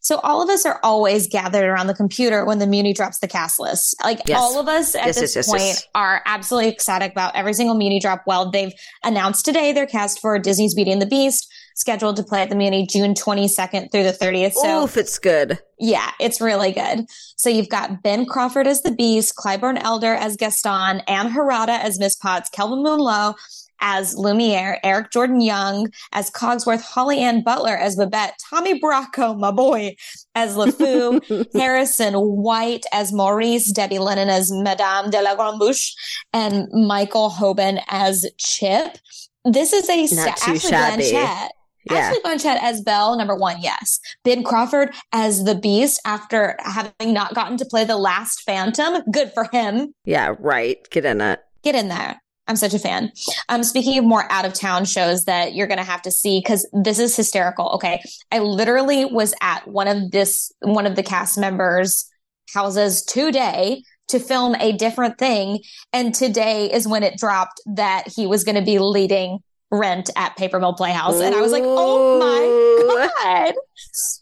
So 0.00 0.18
all 0.18 0.42
of 0.42 0.48
us 0.48 0.64
are 0.64 0.78
always 0.84 1.26
gathered 1.26 1.64
around 1.64 1.88
the 1.88 1.94
computer 1.94 2.44
when 2.44 2.60
the 2.60 2.66
Muny 2.66 2.94
drops 2.94 3.18
the 3.18 3.26
cast 3.26 3.58
list. 3.58 3.96
Like 4.04 4.20
Yes. 4.28 4.38
all 4.38 4.60
of 4.60 4.68
us 4.68 4.94
at 4.94 5.06
Yes, 5.06 5.18
this 5.18 5.34
yes, 5.34 5.48
point 5.48 5.88
are 5.94 6.22
absolutely 6.24 6.70
ecstatic 6.70 7.10
about 7.10 7.34
every 7.34 7.52
single 7.52 7.74
Muny 7.74 8.00
drop. 8.00 8.22
Well, 8.28 8.50
they've 8.50 8.72
announced 9.02 9.44
today 9.44 9.72
their 9.72 9.86
cast 9.86 10.20
for 10.20 10.38
Disney's 10.38 10.74
Beauty 10.74 10.92
and 10.92 11.02
the 11.02 11.06
Beast, 11.06 11.48
scheduled 11.74 12.14
to 12.16 12.22
play 12.22 12.42
at 12.42 12.48
the 12.48 12.54
Muny 12.54 12.88
June 12.88 13.14
22nd 13.14 13.90
through 13.90 14.04
the 14.04 14.12
30th. 14.12 14.52
So 14.52 14.84
Oof, 14.84 14.96
it's 14.96 15.18
good. 15.18 15.58
yeah, 15.80 16.12
it's 16.20 16.40
really 16.40 16.70
good. 16.70 17.06
So 17.36 17.50
you've 17.50 17.68
got 17.68 18.04
Ben 18.04 18.24
Crawford 18.24 18.68
as 18.68 18.82
the 18.82 18.92
Beast, 18.92 19.34
Clyburn 19.36 19.82
Elder 19.82 20.14
as 20.14 20.36
Gaston, 20.36 21.00
Ann 21.08 21.32
Harada 21.32 21.80
as 21.80 21.98
Miss 21.98 22.14
Potts, 22.14 22.48
Kelvin 22.50 22.84
Moon 22.84 23.00
Loh 23.00 23.34
as 23.80 24.14
Lumiere, 24.14 24.78
Eric 24.82 25.10
Jordan 25.10 25.40
Young 25.40 25.90
as 26.12 26.30
Cogsworth, 26.30 26.82
Holly 26.82 27.18
Ann 27.18 27.42
Butler 27.42 27.76
as 27.76 27.96
Babette, 27.96 28.34
Tommy 28.50 28.80
Bracco, 28.80 29.38
my 29.38 29.50
boy, 29.50 29.94
as 30.34 30.56
LeFou, 30.56 31.46
Harrison 31.58 32.14
White 32.14 32.84
as 32.92 33.12
Maurice, 33.12 33.72
Debbie 33.72 33.98
Lennon 33.98 34.28
as 34.28 34.50
Madame 34.52 35.10
de 35.10 35.20
la 35.22 35.34
Grande 35.34 35.60
Bouche, 35.60 35.92
and 36.32 36.68
Michael 36.72 37.30
Hoban 37.30 37.80
as 37.88 38.26
Chip. 38.38 38.96
This 39.44 39.72
is 39.72 39.88
a 39.88 39.96
Not 40.14 40.38
sta- 40.38 40.50
Ashley. 40.52 40.70
Blanchet. 40.70 41.12
Yeah. 41.12 41.48
Ashley 41.88 42.18
Blanchet 42.24 42.58
as 42.62 42.80
Belle, 42.82 43.16
number 43.16 43.36
one, 43.36 43.58
yes. 43.62 44.00
Ben 44.24 44.42
Crawford 44.42 44.92
as 45.12 45.44
the 45.44 45.54
Beast 45.54 46.00
after 46.04 46.56
having 46.58 47.12
not 47.14 47.32
gotten 47.34 47.56
to 47.58 47.64
play 47.64 47.84
the 47.84 47.96
last 47.96 48.40
Phantom. 48.42 49.02
Good 49.12 49.32
for 49.32 49.44
him. 49.52 49.94
Yeah, 50.04 50.34
right. 50.40 50.78
Get 50.90 51.04
in 51.04 51.20
it. 51.20 51.38
Get 51.62 51.76
in 51.76 51.86
there. 51.88 52.20
I'm 52.48 52.56
such 52.56 52.74
a 52.74 52.78
fan. 52.78 53.10
Um, 53.48 53.64
speaking 53.64 53.98
of 53.98 54.04
more 54.04 54.30
out 54.30 54.44
of 54.44 54.54
town 54.54 54.84
shows 54.84 55.24
that 55.24 55.54
you're 55.54 55.66
going 55.66 55.78
to 55.78 55.84
have 55.84 56.02
to 56.02 56.10
see, 56.10 56.40
because 56.40 56.68
this 56.72 56.98
is 56.98 57.16
hysterical. 57.16 57.70
Okay. 57.74 58.02
I 58.30 58.38
literally 58.38 59.04
was 59.04 59.34
at 59.40 59.66
one 59.66 59.88
of 59.88 60.10
this, 60.12 60.52
one 60.60 60.86
of 60.86 60.94
the 60.94 61.02
cast 61.02 61.38
members' 61.38 62.08
houses 62.54 63.02
today 63.02 63.82
to 64.08 64.20
film 64.20 64.54
a 64.60 64.72
different 64.72 65.18
thing. 65.18 65.60
And 65.92 66.14
today 66.14 66.72
is 66.72 66.86
when 66.86 67.02
it 67.02 67.18
dropped 67.18 67.60
that 67.66 68.04
he 68.06 68.28
was 68.28 68.44
going 68.44 68.54
to 68.54 68.62
be 68.62 68.78
leading 68.78 69.40
Rent 69.72 70.10
at 70.14 70.36
Paper 70.36 70.60
Mill 70.60 70.74
Playhouse. 70.74 71.20
And 71.20 71.34
I 71.34 71.40
was 71.40 71.50
like, 71.50 71.64
oh 71.66 72.20
my 72.20 73.08
God. 73.24 73.54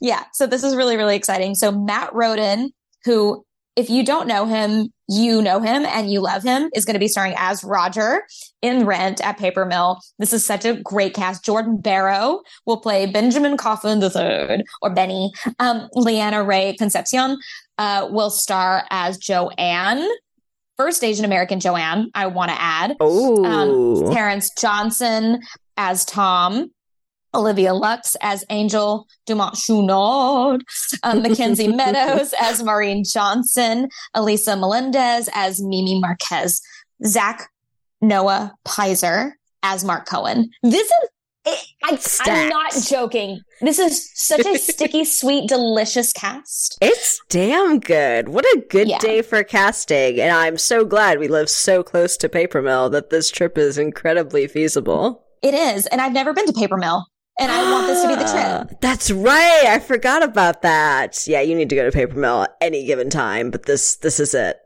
Yeah. 0.01 0.25
So 0.33 0.47
this 0.47 0.63
is 0.63 0.75
really, 0.75 0.97
really 0.97 1.17
exciting. 1.17 1.55
So 1.55 1.71
Matt 1.71 2.15
Rodin, 2.15 2.71
who 3.05 3.45
if 3.77 3.91
you 3.91 4.03
don't 4.07 4.27
know 4.27 4.47
him, 4.47 4.94
you 5.09 5.43
know 5.43 5.61
him 5.61 5.85
and 5.85 6.11
you 6.11 6.21
love 6.21 6.43
him, 6.43 6.71
is 6.75 6.85
going 6.85 6.95
to 6.95 7.01
be 7.01 7.09
starring 7.09 7.35
as 7.37 7.63
Roger 7.63 8.23
in 8.63 8.87
Rent 8.87 9.21
at 9.21 9.39
Paper 9.39 9.65
Mill. 9.65 10.01
This 10.19 10.33
is 10.33 10.45
such 10.47 10.65
a 10.65 10.75
great 10.81 11.15
cast. 11.15 11.45
Jordan 11.45 11.77
Barrow 11.77 12.41
will 12.67 12.79
play 12.79 13.07
Benjamin 13.07 13.57
Coffin 13.57 14.03
III 14.03 14.65
or 14.83 14.91
Benny. 14.95 15.33
Um, 15.59 15.89
Leanna 15.95 16.43
Ray 16.43 16.75
Concepcion 16.77 17.39
uh, 17.79 18.09
will 18.11 18.31
star 18.31 18.85
as 18.91 19.19
Joanne. 19.19 20.07
First 20.77 21.05
Asian 21.05 21.25
American 21.25 21.61
Joanne, 21.61 22.11
I 22.15 22.27
want 22.27 22.51
to 22.51 22.61
add. 22.61 22.97
Oh, 22.99 23.45
Um, 23.45 24.13
Terrence 24.13 24.51
Johnson 24.59 25.41
as 25.77 26.05
Tom. 26.05 26.71
Olivia 27.35 27.75
Lux 27.75 28.17
as 28.21 28.45
Angel 28.51 29.07
Dumott 29.27 29.57
Schunard, 29.57 30.63
um, 31.03 31.23
Mackenzie 31.23 31.69
Meadows 31.75 32.33
as 32.41 32.63
Maureen 32.63 33.03
Johnson, 33.05 33.89
Elisa 34.15 34.57
Melendez 34.57 35.29
as 35.35 35.63
Mimi 35.63 36.01
Marquez, 36.01 36.61
Zach 37.07 37.49
Noah 38.01 38.55
Piser 38.65 39.37
as 39.63 39.85
Mark 39.85 40.07
Cohen. 40.07 40.51
This 40.63 40.91
is, 40.91 41.09
I, 41.83 41.99
I'm 42.21 42.49
not 42.49 42.73
joking. 42.89 43.41
This 43.61 43.79
is 43.79 44.11
such 44.15 44.47
a 44.47 44.57
sticky, 44.59 45.05
sweet, 45.05 45.49
delicious 45.49 46.13
cast. 46.13 46.79
It's 46.81 47.21
damn 47.29 47.81
good. 47.81 48.31
What 48.31 48.45
a 48.47 48.65
good 48.71 48.89
Yeah. 48.89 48.99
day 48.99 49.21
for 49.23 49.43
casting. 49.45 50.21
And 50.21 50.33
I'm 50.33 50.57
so 50.57 50.85
glad 50.87 51.19
we 51.19 51.29
live 51.29 51.51
so 51.51 51.83
close 51.83 52.17
to 52.19 52.29
Paper 52.31 52.63
Mill 52.63 52.89
that 52.91 53.11
this 53.11 53.31
trip 53.31 53.59
is 53.59 53.77
incredibly 53.77 54.47
feasible. 54.47 55.25
It 55.43 55.53
is. 55.53 55.87
And 55.87 56.01
I've 56.01 56.13
never 56.15 56.33
been 56.33 56.47
to 56.47 56.53
Paper 56.55 56.79
Mill. 56.79 57.05
And 57.39 57.51
I 57.51 57.73
want 57.73 57.87
this 57.89 58.03
to 58.03 58.09
be 58.09 58.15
the 58.15 58.25
trip. 58.69 58.79
That's 58.81 59.11
right. 59.11 59.65
I 59.67 59.79
forgot 59.81 60.23
about 60.23 60.63
that. 60.63 61.27
Yeah, 61.27 61.41
you 61.41 61.55
need 61.57 61.69
to 61.71 61.75
go 61.77 61.85
to 61.85 61.91
Paper 61.91 62.17
Mill 62.17 62.43
at 62.43 62.55
any 62.61 62.85
given 62.87 63.11
time, 63.11 63.51
but 63.51 63.65
this 63.65 63.97
this 63.97 64.21
is 64.21 64.35
it. 64.35 64.57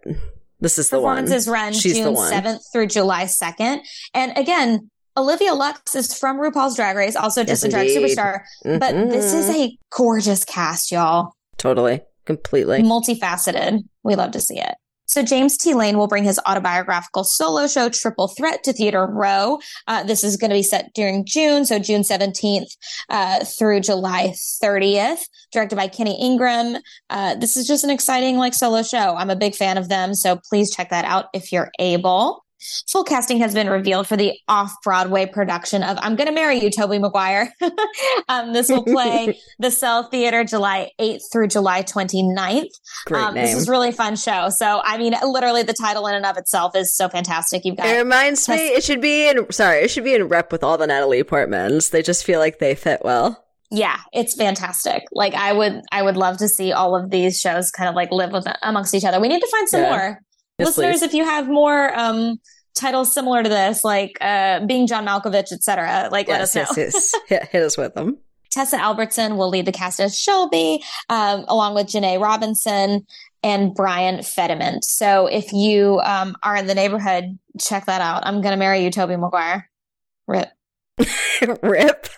This 0.60 0.76
is 0.78 0.90
the 0.90 1.00
one. 1.00 1.16
Performances 1.24 1.48
run 1.48 1.72
She's 1.72 1.94
June 1.96 2.14
7th 2.14 2.60
through 2.72 2.88
July 2.88 3.24
2nd. 3.24 3.80
And 4.12 4.36
again, 4.36 4.90
Olivia 5.16 5.54
Lux 5.54 5.94
is 5.94 6.12
from 6.18 6.38
RuPaul's 6.38 6.76
Drag 6.76 6.96
Race, 6.96 7.16
also 7.16 7.40
Yes, 7.42 7.48
just 7.48 7.64
a 7.64 7.68
drag 7.68 7.88
indeed. 7.88 8.16
superstar. 8.16 8.40
But 8.64 8.92
this 9.10 9.32
is 9.32 9.48
Mhm. 9.48 9.54
a 9.66 9.78
gorgeous 9.96 10.44
cast, 10.44 10.90
y'all. 10.92 11.32
totally, 11.58 12.02
completely. 12.26 12.82
Multifaceted. 12.82 13.80
We 14.04 14.14
love 14.14 14.32
to 14.32 14.40
see 14.40 14.58
it. 14.60 14.74
So 15.08 15.22
James 15.22 15.56
T. 15.56 15.74
Lane 15.74 15.96
will 15.96 16.06
bring 16.06 16.24
his 16.24 16.38
autobiographical 16.46 17.24
solo 17.24 17.66
show 17.66 17.88
Triple 17.88 18.28
Threat 18.28 18.62
to 18.64 18.72
Theater 18.72 19.06
Row. 19.06 19.58
Uh, 19.86 20.04
this 20.04 20.22
is 20.22 20.36
going 20.36 20.50
to 20.50 20.56
be 20.56 20.62
set 20.62 20.92
during 20.94 21.24
June, 21.24 21.64
so 21.64 21.78
June 21.78 22.02
17th 22.02 22.76
uh, 23.08 23.44
through 23.44 23.80
July 23.80 24.34
30th. 24.62 25.22
Directed 25.50 25.76
by 25.76 25.88
Kenny 25.88 26.20
Ingram. 26.20 26.76
Uh, 27.08 27.34
this 27.34 27.56
is 27.56 27.66
just 27.66 27.84
an 27.84 27.90
exciting 27.90 28.36
like 28.36 28.52
solo 28.52 28.82
show. 28.82 29.16
I'm 29.16 29.30
a 29.30 29.36
big 29.36 29.54
fan 29.54 29.78
of 29.78 29.88
them, 29.88 30.14
so 30.14 30.38
please 30.48 30.74
check 30.74 30.90
that 30.90 31.06
out 31.06 31.26
if 31.32 31.52
you're 31.52 31.70
able. 31.78 32.44
Full 32.90 33.04
casting 33.04 33.38
has 33.38 33.54
been 33.54 33.68
revealed 33.68 34.06
for 34.06 34.16
the 34.16 34.32
off-Broadway 34.48 35.26
production 35.26 35.82
of 35.82 35.96
"I'm 36.00 36.16
Gonna 36.16 36.32
Marry 36.32 36.60
You," 36.60 36.70
Tobey 36.70 36.98
Maguire. 36.98 37.52
um, 38.28 38.52
this 38.52 38.68
will 38.68 38.84
play 38.84 39.38
the 39.58 39.70
Cell 39.70 40.04
Theater 40.04 40.44
July 40.44 40.90
8th 41.00 41.22
through 41.32 41.48
July 41.48 41.82
29th. 41.82 42.64
Great 43.06 43.20
Um, 43.22 43.34
name. 43.34 43.44
This 43.44 43.54
is 43.54 43.68
really 43.68 43.92
fun 43.92 44.16
show. 44.16 44.48
So, 44.50 44.80
I 44.84 44.98
mean, 44.98 45.14
literally 45.22 45.62
the 45.62 45.72
title 45.72 46.06
in 46.06 46.14
and 46.14 46.26
of 46.26 46.36
itself 46.36 46.74
is 46.76 46.94
so 46.96 47.08
fantastic. 47.08 47.64
You've 47.64 47.76
got 47.76 47.86
it 47.86 47.96
reminds 47.98 48.48
me. 48.48 48.56
It 48.56 48.82
should 48.84 49.00
be 49.00 49.28
in. 49.28 49.50
Sorry, 49.52 49.78
it 49.84 49.90
should 49.90 50.04
be 50.04 50.14
in 50.14 50.24
rep 50.24 50.50
with 50.52 50.64
all 50.64 50.76
the 50.78 50.86
Natalie 50.86 51.22
Portmans. 51.22 51.90
They 51.90 52.02
just 52.02 52.24
feel 52.24 52.40
like 52.40 52.58
they 52.58 52.74
fit 52.74 53.00
well. 53.04 53.44
yeah, 53.70 53.98
it's 54.12 54.34
fantastic. 54.34 55.02
Like 55.12 55.34
I 55.34 55.52
would, 55.52 55.82
I 55.92 56.02
would 56.02 56.16
love 56.16 56.38
to 56.38 56.48
see 56.48 56.72
all 56.72 56.96
of 56.96 57.10
these 57.10 57.38
shows 57.38 57.70
kind 57.70 57.88
of 57.88 57.94
like 57.94 58.10
live 58.10 58.32
with 58.32 58.46
amongst 58.62 58.94
each 58.94 59.04
other. 59.04 59.20
We 59.20 59.28
need 59.28 59.40
to 59.40 59.48
find 59.52 59.68
some 59.68 59.82
Yeah. 59.82 59.90
more 59.90 60.20
Yes, 60.58 60.68
listeners. 60.76 60.98
please. 60.98 61.02
If 61.02 61.14
you 61.14 61.24
have 61.24 61.48
more 61.48 61.96
um, 61.98 62.40
titles 62.74 63.12
similar 63.12 63.42
to 63.42 63.48
this, 63.48 63.84
like 63.84 64.16
uh, 64.20 64.64
being 64.66 64.86
John 64.86 65.06
Malkovich, 65.06 65.52
etc., 65.52 66.08
like 66.12 66.28
let 66.28 66.40
us 66.40 66.54
Yes, 66.54 66.76
know. 66.76 66.82
yes, 66.82 66.94
yes. 67.12 67.22
hit, 67.28 67.44
hit 67.48 67.62
us 67.62 67.76
with 67.78 67.94
them. 67.94 68.18
Tessa 68.50 68.76
Albertson 68.80 69.36
will 69.36 69.50
lead 69.50 69.66
the 69.66 69.72
cast 69.72 70.00
as 70.00 70.18
Shelby, 70.18 70.82
um, 71.10 71.44
along 71.48 71.74
with 71.74 71.86
Janae 71.86 72.20
Robinson 72.20 73.06
and 73.42 73.74
Brian 73.74 74.22
Fediment. 74.22 74.84
So 74.84 75.26
if 75.26 75.52
you 75.52 76.00
um, 76.00 76.34
are 76.42 76.56
in 76.56 76.66
the 76.66 76.74
neighborhood, 76.74 77.38
check 77.60 77.84
that 77.86 78.00
out. 78.00 78.26
I'm 78.26 78.40
going 78.40 78.52
to 78.52 78.56
marry 78.56 78.82
you, 78.82 78.90
Tobey 78.90 79.16
Maguire. 79.16 79.70
Rip. 80.26 80.48
Rip. 81.62 82.08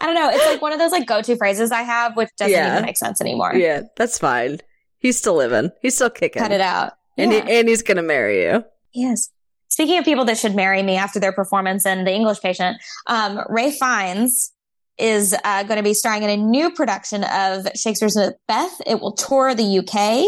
I 0.00 0.04
don't 0.06 0.14
know. 0.16 0.28
It's 0.30 0.44
like 0.44 0.60
one 0.60 0.72
of 0.72 0.78
those 0.80 0.92
like 0.92 1.06
go-to 1.06 1.36
phrases 1.36 1.70
I 1.72 1.82
have, 1.82 2.16
which 2.16 2.28
doesn't 2.36 2.52
Yeah. 2.52 2.72
even 2.72 2.84
make 2.84 2.96
sense 2.98 3.20
anymore. 3.20 3.54
Yeah, 3.54 3.82
that's 3.96 4.18
fine. 4.18 4.58
He's 4.98 5.16
still 5.16 5.34
living. 5.36 5.70
He's 5.80 5.94
still 5.94 6.10
kicking. 6.10 6.42
Cut 6.42 6.52
it 6.52 6.60
out. 6.60 6.92
And, 7.18 7.32
yeah, 7.32 7.44
he, 7.44 7.58
and 7.58 7.68
he's 7.68 7.82
gonna 7.82 8.02
marry 8.02 8.44
you. 8.44 8.64
Yes. 8.94 9.30
Speaking 9.68 9.98
of 9.98 10.04
people 10.04 10.24
that 10.24 10.38
should 10.38 10.54
marry 10.54 10.82
me 10.82 10.96
after 10.96 11.20
their 11.20 11.32
performance 11.32 11.84
in 11.84 12.04
The 12.04 12.12
English 12.12 12.40
Patient, 12.40 12.78
um, 13.06 13.40
Ray 13.48 13.70
Fiennes 13.70 14.52
is 14.98 15.34
uh, 15.44 15.62
going 15.62 15.76
to 15.76 15.82
be 15.82 15.94
starring 15.94 16.22
in 16.22 16.30
a 16.30 16.36
new 16.36 16.70
production 16.70 17.24
of 17.24 17.68
Shakespeare's 17.76 18.16
Macbeth. 18.16 18.80
It 18.86 19.00
will 19.00 19.12
tour 19.12 19.54
the 19.54 19.78
UK. 19.78 20.24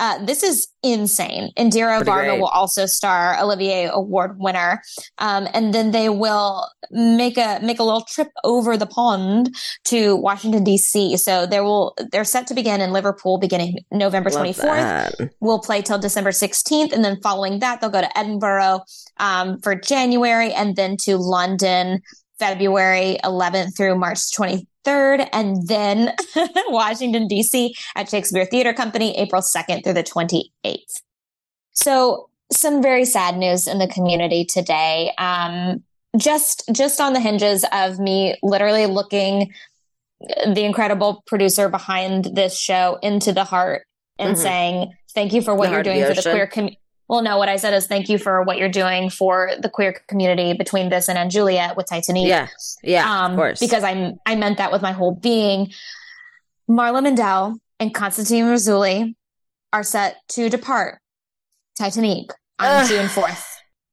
Uh, 0.00 0.24
this 0.24 0.42
is 0.42 0.66
insane. 0.82 1.50
Indira 1.58 2.02
Varma 2.02 2.40
will 2.40 2.48
also 2.48 2.86
star 2.86 3.38
Olivier 3.38 3.90
Award 3.92 4.36
winner, 4.38 4.80
um, 5.18 5.46
and 5.52 5.74
then 5.74 5.90
they 5.90 6.08
will 6.08 6.66
make 6.90 7.36
a 7.36 7.60
make 7.62 7.78
a 7.78 7.84
little 7.84 8.04
trip 8.08 8.28
over 8.42 8.78
the 8.78 8.86
pond 8.86 9.54
to 9.84 10.16
Washington 10.16 10.64
D.C. 10.64 11.18
So 11.18 11.44
there 11.44 11.62
will 11.62 11.94
they're 12.10 12.24
set 12.24 12.46
to 12.46 12.54
begin 12.54 12.80
in 12.80 12.92
Liverpool 12.92 13.38
beginning 13.38 13.76
November 13.92 14.30
twenty 14.30 14.54
fourth 14.54 15.30
We'll 15.40 15.60
play 15.60 15.82
till 15.82 15.98
December 15.98 16.30
16th. 16.30 16.92
And 16.92 17.04
then 17.04 17.20
following 17.22 17.58
that, 17.58 17.80
they'll 17.80 17.90
go 17.90 18.00
to 18.00 18.18
Edinburgh 18.18 18.80
um, 19.18 19.58
for 19.60 19.74
January 19.74 20.52
and 20.52 20.76
then 20.76 20.96
to 21.04 21.16
London 21.16 22.00
February 22.40 23.18
11th 23.22 23.76
through 23.76 23.96
March 23.96 24.18
23rd. 24.36 25.28
And 25.32 25.68
then 25.68 26.12
Washington, 26.68 27.28
D.C. 27.28 27.74
at 27.94 28.08
Shakespeare 28.08 28.46
Theater 28.46 28.72
Company, 28.72 29.16
April 29.18 29.42
2nd 29.42 29.84
through 29.84 29.92
the 29.92 30.02
28th. 30.02 31.02
So 31.72 32.28
some 32.52 32.82
very 32.82 33.04
sad 33.04 33.36
news 33.36 33.68
in 33.68 33.78
the 33.78 33.86
community 33.86 34.44
today. 34.44 35.12
Um, 35.18 35.84
just, 36.18 36.64
just 36.72 37.00
on 37.00 37.12
the 37.12 37.20
hinges 37.20 37.64
of 37.72 38.00
me 38.00 38.36
literally 38.42 38.86
looking 38.86 39.52
the 40.20 40.64
incredible 40.64 41.22
producer 41.26 41.68
behind 41.68 42.24
this 42.34 42.58
show 42.58 42.98
into 43.02 43.32
the 43.32 43.44
heart 43.44 43.86
and 44.18 44.36
Mhm. 44.36 44.42
saying, 44.42 44.92
thank 45.14 45.32
you 45.32 45.40
for 45.42 45.54
what 45.54 45.66
The 45.66 45.72
you're 45.72 45.82
doing 45.82 46.04
for 46.04 46.14
the 46.14 46.22
queer 46.22 46.46
community. 46.46 46.78
Well, 47.10 47.22
no, 47.22 47.38
what 47.38 47.48
I 47.48 47.56
said 47.56 47.74
is 47.74 47.88
thank 47.88 48.08
you 48.08 48.18
for 48.18 48.44
what 48.44 48.56
you're 48.56 48.68
doing 48.68 49.10
for 49.10 49.50
the 49.58 49.68
queer 49.68 50.00
community 50.06 50.52
between 50.52 50.90
this 50.90 51.08
and 51.08 51.28
& 51.30 51.32
Juliet 51.32 51.76
with 51.76 51.86
Titanic. 51.88 52.28
Yeah, 52.28 52.46
yeah, 52.84 53.24
um, 53.24 53.32
of 53.32 53.36
course. 53.36 53.58
Because 53.58 53.82
I 53.82 54.12
I 54.26 54.36
meant 54.36 54.58
that 54.58 54.70
with 54.70 54.80
my 54.80 54.92
whole 54.92 55.16
being. 55.16 55.72
Marla 56.70 57.04
Mindelle 57.04 57.58
and 57.80 57.92
Constantine 57.92 58.44
Mazzulli 58.44 59.16
are 59.72 59.82
set 59.82 60.18
to 60.28 60.48
depart 60.48 61.00
Titanic 61.76 62.30
on 62.60 62.84
Ugh. 62.84 62.88
June 62.88 63.06
4th. 63.06 63.44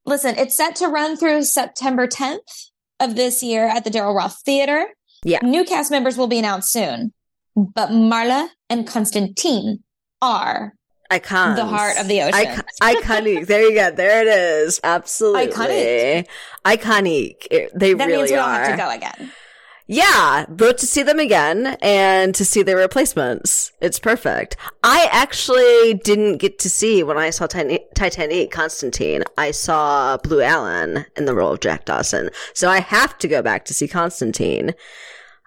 Listen, 0.06 0.36
it's 0.38 0.56
set 0.56 0.75
to 0.75 0.88
run 0.88 1.17
through 1.17 1.41
September 1.41 2.06
10th 2.06 2.69
of 2.99 3.15
this 3.15 3.41
year 3.41 3.65
at 3.67 3.84
the 3.84 3.89
Daryl 3.89 4.15
Roth 4.15 4.38
Theater. 4.45 4.89
Yeah. 5.25 5.39
New 5.41 5.65
cast 5.65 5.89
members 5.89 6.19
will 6.19 6.27
be 6.27 6.38
announced 6.38 6.71
soon. 6.71 7.13
But 7.56 7.89
Marla 7.89 8.49
and 8.69 8.86
Constantine 8.86 9.84
are 10.21 10.77
icons. 11.10 11.58
the 11.58 11.65
heart 11.65 11.98
of 11.98 12.08
the 12.08 12.22
ocean. 12.22 12.34
Icon- 12.34 12.65
iconic. 12.82 13.48
There 13.48 13.62
you 13.62 13.74
go. 13.76 13.91
There 13.91 14.22
it 14.22 14.28
is. 14.28 14.80
Absolutely. 14.84 15.48
Iconic. 15.48 16.28
Iconic. 16.65 17.48
It- 17.52 17.72
they 17.78 17.93
that 17.93 18.06
really 18.06 18.17
means 18.20 18.32
we 18.32 18.36
don't 18.36 18.50
are. 18.50 18.60
have 18.63 18.72
to 18.72 18.78
go 18.78 18.89
again. 18.89 19.32
Yeah, 19.89 20.46
but 20.50 20.78
to 20.80 20.86
see 20.86 21.02
them 21.02 21.17
again 21.17 21.78
and 21.82 22.36
to 22.36 22.43
see 22.43 22.62
their 22.62 22.76
replacements, 22.76 23.72
it's 23.80 24.00
perfect. 24.00 24.58
I 24.84 25.08
actually 25.13 25.93
didn't 26.04 26.39
get 26.39 26.60
to 26.60 26.70
see 26.70 27.04
when 27.04 27.17
I 27.17 27.30
saw 27.30 27.48
Titanic, 27.48 28.52
Constantine. 28.52 29.24
I 29.38 29.52
saw 29.52 30.17
Blue 30.17 30.41
Allen 30.41 31.06
in 31.15 31.24
the 31.24 31.34
role 31.34 31.54
of 31.54 31.62
Jack 31.62 31.86
Dawson, 31.86 32.32
so 32.54 32.70
I 32.70 32.82
have 32.82 33.17
to 33.20 33.30
go 33.30 33.41
back 33.41 33.63
to 33.65 33.74
see 33.74 33.88
Constantine. 33.88 34.74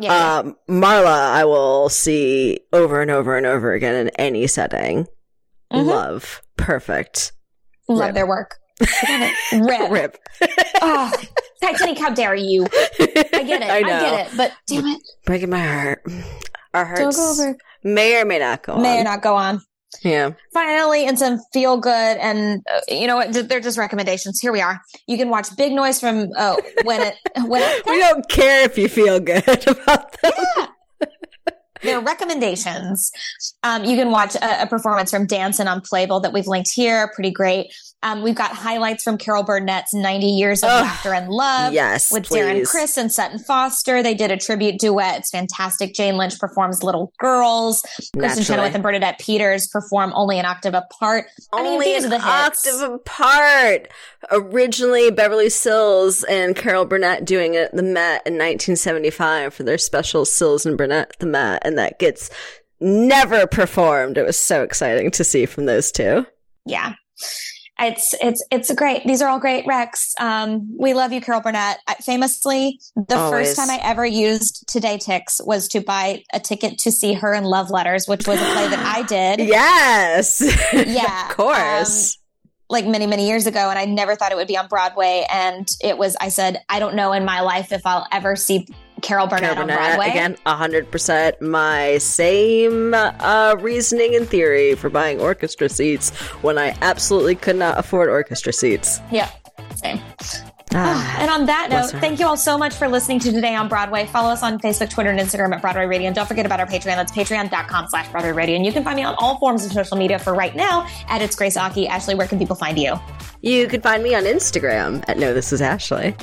Yeah. 0.01 0.39
Um, 0.39 0.57
Marla, 0.67 1.33
I 1.33 1.45
will 1.45 1.91
see 1.91 2.61
over 2.73 3.03
and 3.03 3.11
over 3.11 3.37
and 3.37 3.45
over 3.45 3.75
again 3.75 3.95
in 3.95 4.09
any 4.17 4.47
setting. 4.47 5.07
Mhm. 5.73 5.87
Love, 5.87 6.43
perfect. 6.57 7.33
Love 7.89 8.07
rip. 8.09 8.15
their 8.15 8.27
work. 8.27 8.57
Rip. 9.53 9.91
Rip. 9.91 10.17
oh, 10.81 11.13
Titanic, 11.63 11.99
how 11.99 12.11
dare 12.11 12.35
you? 12.35 12.65
I 12.65 13.43
get 13.45 13.63
it. 13.63 13.63
I, 13.71 13.77
I 13.79 13.83
get 13.83 14.27
it. 14.27 14.37
But 14.37 14.53
damn 14.67 14.87
it. 14.87 15.03
Breaking 15.27 15.51
my 15.51 15.61
heart. 15.61 16.03
Our 16.73 16.95
Don't 16.97 17.15
hearts 17.15 17.43
may 17.85 18.21
or 18.21 18.25
may 18.25 18.39
not 18.39 18.63
go 18.63 18.75
on. 18.75 18.83
May 18.83 19.01
or 19.01 19.05
not 19.05 19.23
go 19.23 19.35
on. 19.35 19.61
Yeah. 20.03 20.31
Finally, 20.55 21.07
and 21.07 21.19
some 21.19 21.41
feel 21.53 21.77
good 21.77 21.91
and 22.19 22.63
uh, 22.73 22.81
you 22.89 23.07
know 23.09 23.17
what? 23.17 23.33
They're 23.49 23.61
just 23.61 23.77
recommendations. 23.77 24.41
Here 24.41 24.53
we 24.53 24.61
are. 24.61 24.81
You 25.09 25.19
can 25.19 25.31
watch 25.31 25.55
Big 25.57 25.73
Noise 25.73 25.99
from 26.01 26.29
uh, 26.37 26.57
when 26.85 27.03
it 27.03 27.17
when 27.47 27.61
it 27.63 27.85
We 27.87 27.99
don't 27.99 28.27
care 28.29 28.65
if 28.65 28.79
you 28.79 28.89
feel 28.89 29.19
good 29.21 29.67
about 29.67 30.13
them. 30.23 30.33
yeah. 30.57 30.67
Their 31.83 32.01
recommendations. 32.01 33.11
Um, 33.63 33.85
you 33.85 33.97
can 33.97 34.11
watch 34.11 34.35
a, 34.35 34.63
a 34.63 34.67
performance 34.67 35.11
from 35.11 35.27
Dancing 35.27 35.67
on 35.67 35.81
Playbill 35.81 36.21
that 36.21 36.33
we've 36.33 36.47
linked 36.47 36.71
here. 36.73 37.11
Pretty 37.15 37.31
great. 37.31 37.73
Um, 38.03 38.23
we've 38.23 38.35
got 38.35 38.53
highlights 38.53 39.03
from 39.03 39.19
Carol 39.19 39.43
Burnett's 39.43 39.93
90 39.93 40.27
Years 40.27 40.63
of 40.63 40.71
Ugh, 40.71 40.83
Laughter 40.85 41.13
and 41.13 41.29
Love. 41.29 41.75
yes, 41.75 42.11
With 42.11 42.25
Darren 42.31 42.55
please. 42.61 42.71
Criss 42.71 42.97
and 42.97 43.13
Sutton 43.13 43.39
Foster. 43.39 44.03
They 44.03 44.15
did 44.15 44.31
a 44.31 44.39
tribute 44.39 44.79
duet. 44.81 45.19
It's 45.19 45.31
fantastic. 45.31 45.93
Jane 45.95 46.17
Lynch 46.17 46.39
performs 46.39 46.83
Little 46.83 47.13
Girls. 47.19 47.83
Kristen. 48.17 48.43
Chenoweth 48.45 48.75
and 48.75 48.83
Bernadette 48.83 49.19
Peters 49.19 49.67
perform 49.69 50.13
Only 50.15 50.39
an 50.39 50.47
Octave 50.47 50.73
Apart. 50.73 51.27
I 51.53 51.63
mean, 51.63 51.73
Only 51.75 51.87
these 51.87 52.05
an 52.05 52.13
are 52.15 52.19
the 52.19 52.25
hits. 52.25 52.67
octave 52.67 52.91
apart. 52.95 53.89
Originally, 54.31 55.11
Beverly 55.11 55.51
Sills 55.51 56.25
and 56.25 56.57
Carol 56.57 56.87
Burnett 56.87 57.27
doing 57.27 57.53
it 57.55 57.65
at 57.65 57.77
the 57.77 57.83
Met 57.83 58.23
in 58.27 58.35
1975 58.35 59.53
for 59.53 59.63
their 59.63 59.77
special 59.79 60.25
Sills 60.25 60.65
and 60.65 60.79
Burnett 60.79 61.11
at 61.11 61.19
the 61.19 61.27
Met, 61.27 61.63
and 61.67 61.77
that 61.77 61.99
gets 61.99 62.31
never 62.81 63.47
performed. 63.47 64.17
It 64.17 64.25
was 64.25 64.39
so 64.39 64.63
exciting 64.63 65.11
to 65.11 65.23
see 65.25 65.45
from 65.45 65.67
those 65.67 65.93
two. 65.93 66.25
yeah 66.65 66.95
it's 67.81 68.15
it's 68.21 68.45
it's 68.51 68.71
a 68.71 68.75
great 68.75 69.05
these 69.05 69.23
are 69.23 69.29
all 69.29 69.39
great 69.41 69.65
recs. 69.67 70.13
Um 70.21 70.77
we 70.79 70.95
love 70.95 71.13
you 71.13 71.21
carol 71.21 71.41
burnett. 71.41 71.79
I- 71.87 71.95
famously 71.95 72.81
the 72.95 73.17
Always. 73.17 73.49
first 73.49 73.57
time 73.57 73.71
i 73.71 73.79
ever 73.83 74.05
used 74.07 74.67
TodayTix 74.69 75.45
was 75.47 75.69
to 75.69 75.81
buy 75.81 76.23
a 76.33 76.41
ticket 76.41 76.79
to 76.81 76.93
see 76.93 77.15
her 77.15 77.33
in 77.35 77.45
love 77.45 77.71
letters 77.71 78.07
which 78.07 78.27
was 78.27 78.39
a 78.41 78.45
play 78.45 78.69
that 78.69 78.79
i 78.97 79.03
did. 79.03 79.41
Yes, 79.49 80.41
Yeah, 80.73 81.31
of 81.31 81.37
course. 81.37 82.19
like 82.69 82.87
many 82.87 83.07
many 83.07 83.27
years 83.27 83.47
ago 83.47 83.71
and 83.71 83.79
i 83.79 83.85
never 83.85 84.15
thought 84.17 84.33
it 84.33 84.37
would 84.37 84.49
be 84.49 84.57
on 84.57 84.69
broadway. 84.69 85.27
And 85.33 85.69
it 85.83 85.97
was 85.99 86.17
i 86.21 86.29
said 86.29 86.63
i 86.69 86.79
don't 86.79 86.95
know 86.95 87.13
in 87.13 87.25
my 87.25 87.41
life 87.41 87.73
if 87.73 87.85
i'll 87.87 88.07
ever 88.13 88.37
see 88.37 88.67
carol 89.01 89.27
burnett, 89.27 89.55
Carol 89.55 89.71
on 89.71 89.77
broadway 89.77 90.11
again, 90.11 90.37
hundred 90.47 90.91
percent. 90.91 91.41
My 91.41 91.99
same 91.99 92.95
uh, 92.95 93.57
reasoning 93.59 94.15
and 94.15 94.29
theory 94.29 94.75
for 94.75 94.91
buying 94.91 95.21
orchestra 95.21 95.69
seats 95.69 96.11
when 96.43 96.59
I 96.59 96.77
absolutely 96.83 97.35
could 97.35 97.57
not 97.57 97.79
afford 97.79 98.09
orchestra 98.09 98.53
seats. 98.53 99.01
yeah 99.11 99.31
same 99.77 100.01
Ah. 100.73 101.17
And 101.21 101.29
on 101.31 101.47
that 101.47 101.69
note, 101.71 101.91
thank 102.01 102.21
you 102.21 102.27
all 102.27 102.37
so 102.37 102.57
much 102.57 102.75
for 102.75 102.87
listening 102.87 103.19
to 103.21 103.33
Today 103.33 103.57
on 103.57 103.69
Broadway. 103.69 104.07
Follow 104.07 104.31
us 104.31 104.43
on 104.45 104.61
Facebook, 104.61 104.89
Twitter, 104.89 105.11
and 105.11 105.19
Instagram 105.19 105.53
at 105.53 105.61
Broadway 105.61 105.87
Radio. 105.87 106.07
And 106.07 106.15
don't 106.15 106.29
forget 106.29 106.47
about 106.47 106.61
our 106.61 106.67
Patreon. 106.67 106.95
That's 106.95 107.11
patreon.com 107.11 107.89
slash 107.89 108.09
Broadway 108.11 108.31
Radio. 108.31 108.55
And 108.55 108.65
you 108.65 108.71
can 108.73 108.85
find 108.85 108.95
me 108.97 109.03
on 109.03 109.17
all 109.19 109.39
forms 109.39 109.65
of 109.65 109.73
social 109.73 109.97
media 109.97 110.19
for 110.21 110.33
right 110.33 110.55
now 110.55 110.87
at 111.09 111.23
It's 111.23 111.35
Grace 111.35 111.57
Aki. 111.57 111.89
Ashley, 111.89 112.15
where 112.15 112.29
can 112.29 112.39
people 112.39 112.55
find 112.55 112.79
you? 112.79 112.95
You 113.43 113.67
can 113.67 113.81
find 113.81 114.03
me 114.03 114.15
on 114.15 114.23
Instagram 114.25 115.03
at 115.09 115.19
No 115.19 115.35
This 115.35 115.53
Is 115.53 115.61
Ashley. 115.61 116.15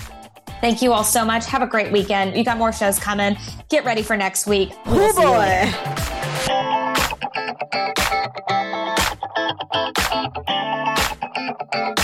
Thank 0.61 0.81
you 0.81 0.91
all 0.93 1.03
so 1.03 1.23
much. 1.23 1.45
Have 1.47 1.61
a 1.61 1.67
great 1.67 1.91
weekend. 1.91 2.35
You 2.35 2.43
got 2.43 2.57
more 2.57 2.71
shows 2.73 2.99
coming. 2.99 3.37
Get 3.69 3.85
ready 3.85 4.01
for 4.01 4.17
next 4.17 4.47
week. 4.47 4.71
Oh, 4.85 4.95
we'll 4.95 5.09
Oh 5.09 5.11
see 5.11 5.21
you 5.21 5.29
later. 5.29 5.71
boy. 11.27 12.03